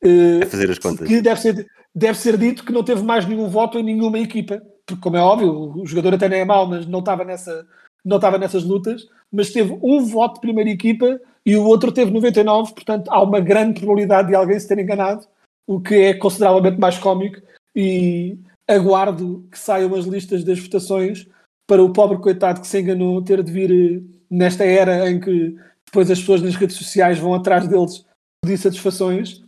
Eh, 0.01 0.45
A 0.45 0.47
fazer 0.47 0.71
as 0.71 0.79
contas. 0.79 1.09
que 1.09 1.21
deve 1.21 1.41
ser, 1.41 1.67
deve 1.93 2.17
ser 2.17 2.39
dito 2.39 2.65
que 2.65 2.71
não 2.71 2.85
teve 2.85 3.03
mais 3.03 3.27
nenhum 3.27 3.49
voto 3.49 3.81
em 3.81 3.83
nenhuma 3.83 4.21
equipa, 4.21 4.63
porque 4.87 5.03
como 5.03 5.17
é 5.17 5.21
óbvio, 5.21 5.73
o 5.77 5.85
jogador 5.85 6.15
até 6.15 6.29
nem 6.29 6.39
é 6.39 6.45
mau, 6.45 6.69
mas 6.69 6.87
não 6.87 7.01
estava, 7.01 7.25
nessa, 7.25 7.67
não 8.05 8.19
estava 8.19 8.39
nessas 8.39 8.63
lutas, 8.63 9.09
mas 9.33 9.51
teve 9.51 9.77
um 9.83 10.05
voto 10.05 10.35
de 10.35 10.41
primeira 10.43 10.71
equipa 10.71 11.21
e 11.49 11.57
o 11.57 11.65
outro 11.65 11.91
teve 11.91 12.11
99, 12.11 12.75
portanto 12.75 13.09
há 13.11 13.23
uma 13.23 13.41
grande 13.41 13.81
probabilidade 13.81 14.29
de 14.29 14.35
alguém 14.35 14.61
se 14.61 14.69
ter 14.69 14.79
enganado, 14.79 15.27
o 15.67 15.81
que 15.81 15.95
é 15.95 16.15
consideravelmente 16.15 16.79
mais 16.79 16.99
cómico 16.99 17.41
e 17.75 18.39
aguardo 18.69 19.47
que 19.51 19.59
saiam 19.59 19.95
as 19.95 20.05
listas 20.05 20.45
das 20.45 20.59
votações 20.59 21.27
para 21.67 21.83
o 21.83 21.93
pobre 21.93 22.19
coitado 22.19 22.61
que 22.61 22.67
se 22.67 22.79
enganou 22.81 23.23
ter 23.23 23.43
de 23.43 23.51
vir 23.51 23.71
eh, 23.71 24.03
nesta 24.31 24.65
era 24.65 25.11
em 25.11 25.19
que 25.19 25.57
depois 25.87 26.11
as 26.11 26.19
pessoas 26.21 26.43
nas 26.43 26.55
redes 26.55 26.77
sociais 26.77 27.19
vão 27.19 27.33
atrás 27.33 27.67
deles 27.67 28.05
de 28.45 28.57
satisfações 28.57 29.43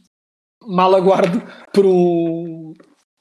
mal 0.66 0.94
aguardo 0.94 1.42
por 1.72 1.84
um, 1.84 2.72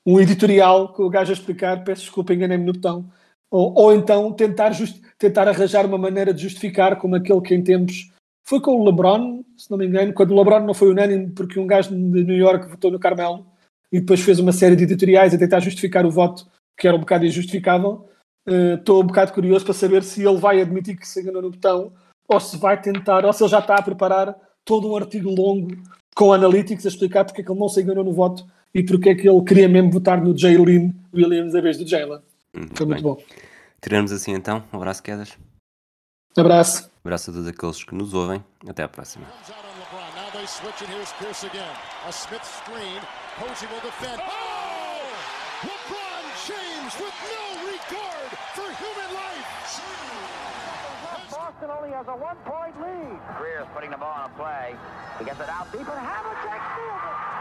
um 0.05 0.19
editorial 0.19 0.93
que 0.93 1.01
o 1.01 1.09
gajo 1.09 1.31
a 1.31 1.33
explicar, 1.33 1.83
peço 1.83 2.03
desculpa, 2.03 2.33
enganei-me 2.33 2.65
no 2.65 2.73
botão. 2.73 3.09
Ou, 3.51 3.73
ou 3.77 3.93
então 3.93 4.31
tentar, 4.33 4.71
just- 4.71 5.01
tentar 5.17 5.47
arranjar 5.47 5.85
uma 5.85 5.97
maneira 5.97 6.33
de 6.33 6.43
justificar 6.43 6.97
como 6.97 7.15
aquele 7.15 7.41
que 7.41 7.55
em 7.55 7.63
tempos 7.63 8.11
foi 8.47 8.59
com 8.59 8.71
o 8.71 8.85
LeBron, 8.85 9.43
se 9.57 9.69
não 9.69 9.77
me 9.77 9.85
engano, 9.85 10.13
quando 10.13 10.31
o 10.31 10.37
LeBron 10.37 10.61
não 10.65 10.73
foi 10.73 10.89
unânime 10.89 11.29
porque 11.31 11.59
um 11.59 11.67
gajo 11.67 11.89
de 11.89 11.95
New 12.23 12.35
York 12.35 12.67
votou 12.67 12.89
no 12.91 12.99
Carmelo 12.99 13.45
e 13.91 13.99
depois 13.99 14.21
fez 14.21 14.39
uma 14.39 14.51
série 14.51 14.75
de 14.75 14.83
editoriais 14.83 15.33
a 15.33 15.37
tentar 15.37 15.59
justificar 15.59 16.05
o 16.05 16.11
voto 16.11 16.47
que 16.77 16.87
era 16.87 16.95
um 16.95 16.99
bocado 16.99 17.25
injustificável. 17.25 18.07
Eh, 18.47 18.75
Estou 18.75 19.03
um 19.03 19.07
bocado 19.07 19.33
curioso 19.33 19.65
para 19.65 19.73
saber 19.73 20.03
se 20.03 20.25
ele 20.25 20.37
vai 20.37 20.61
admitir 20.61 20.95
que 20.97 21.07
se 21.07 21.21
enganou 21.21 21.41
no 21.41 21.51
botão 21.51 21.91
ou 22.27 22.39
se 22.39 22.57
vai 22.57 22.79
tentar, 22.79 23.25
ou 23.25 23.33
se 23.33 23.43
ele 23.43 23.49
já 23.51 23.59
está 23.59 23.75
a 23.75 23.81
preparar 23.81 24.35
todo 24.63 24.89
um 24.89 24.95
artigo 24.95 25.29
longo 25.29 25.75
com 26.15 26.31
analytics 26.33 26.85
a 26.85 26.89
explicar 26.89 27.25
porque 27.25 27.41
é 27.41 27.43
que 27.43 27.51
ele 27.51 27.59
não 27.59 27.69
se 27.69 27.81
enganou 27.81 28.03
no 28.03 28.13
voto 28.13 28.45
e 28.73 28.83
porque 28.83 29.09
é 29.09 29.15
que 29.15 29.27
ele 29.27 29.41
queria 29.43 29.67
mesmo 29.67 29.91
votar 29.91 30.21
no 30.21 30.37
Jalen 30.37 30.93
Williams 31.13 31.55
em 31.55 31.61
vez 31.61 31.77
do 31.77 31.87
Jalen. 31.87 32.19
Muito 32.55 32.77
Foi 32.77 32.85
muito 32.85 33.03
bem. 33.03 33.03
bom. 33.03 33.17
Terminamos 33.81 34.11
assim 34.11 34.33
então. 34.33 34.63
Um 34.71 34.77
abraço, 34.77 35.01
quedas. 35.01 35.37
Abraço. 36.39 36.89
abraço 37.03 37.29
a 37.29 37.33
todos 37.33 37.47
aqueles 37.47 37.83
que 37.83 37.95
nos 37.95 38.13
ouvem. 38.13 38.43
Até 38.67 38.83
à 38.83 38.87
próxima. 38.87 39.25
Oh! 44.17 44.59
LeBron 45.59 46.23
James 46.47 46.93
with 46.99 47.11
no 47.19 47.67
regard 47.67 48.31
for 48.55 48.71
human 48.79 49.11
life. 49.13 49.43
Boston 51.29 51.69
only 51.69 51.91
has 51.91 52.07
a 52.07 52.15
one-point 52.15 52.79
lead. 52.79 53.19
Greer's 53.37 53.67
putting 53.73 53.91
the 53.91 53.97
ball 53.97 54.13
on 54.23 54.31
a 54.31 54.33
play. 54.35 54.75
He 55.19 55.25
gets 55.25 55.39
it 55.41 55.49
out 55.49 55.69
deep, 55.71 55.81
and 55.81 55.99
Havlicek 55.99 56.61
steals 56.73 57.03
it. 57.03 57.38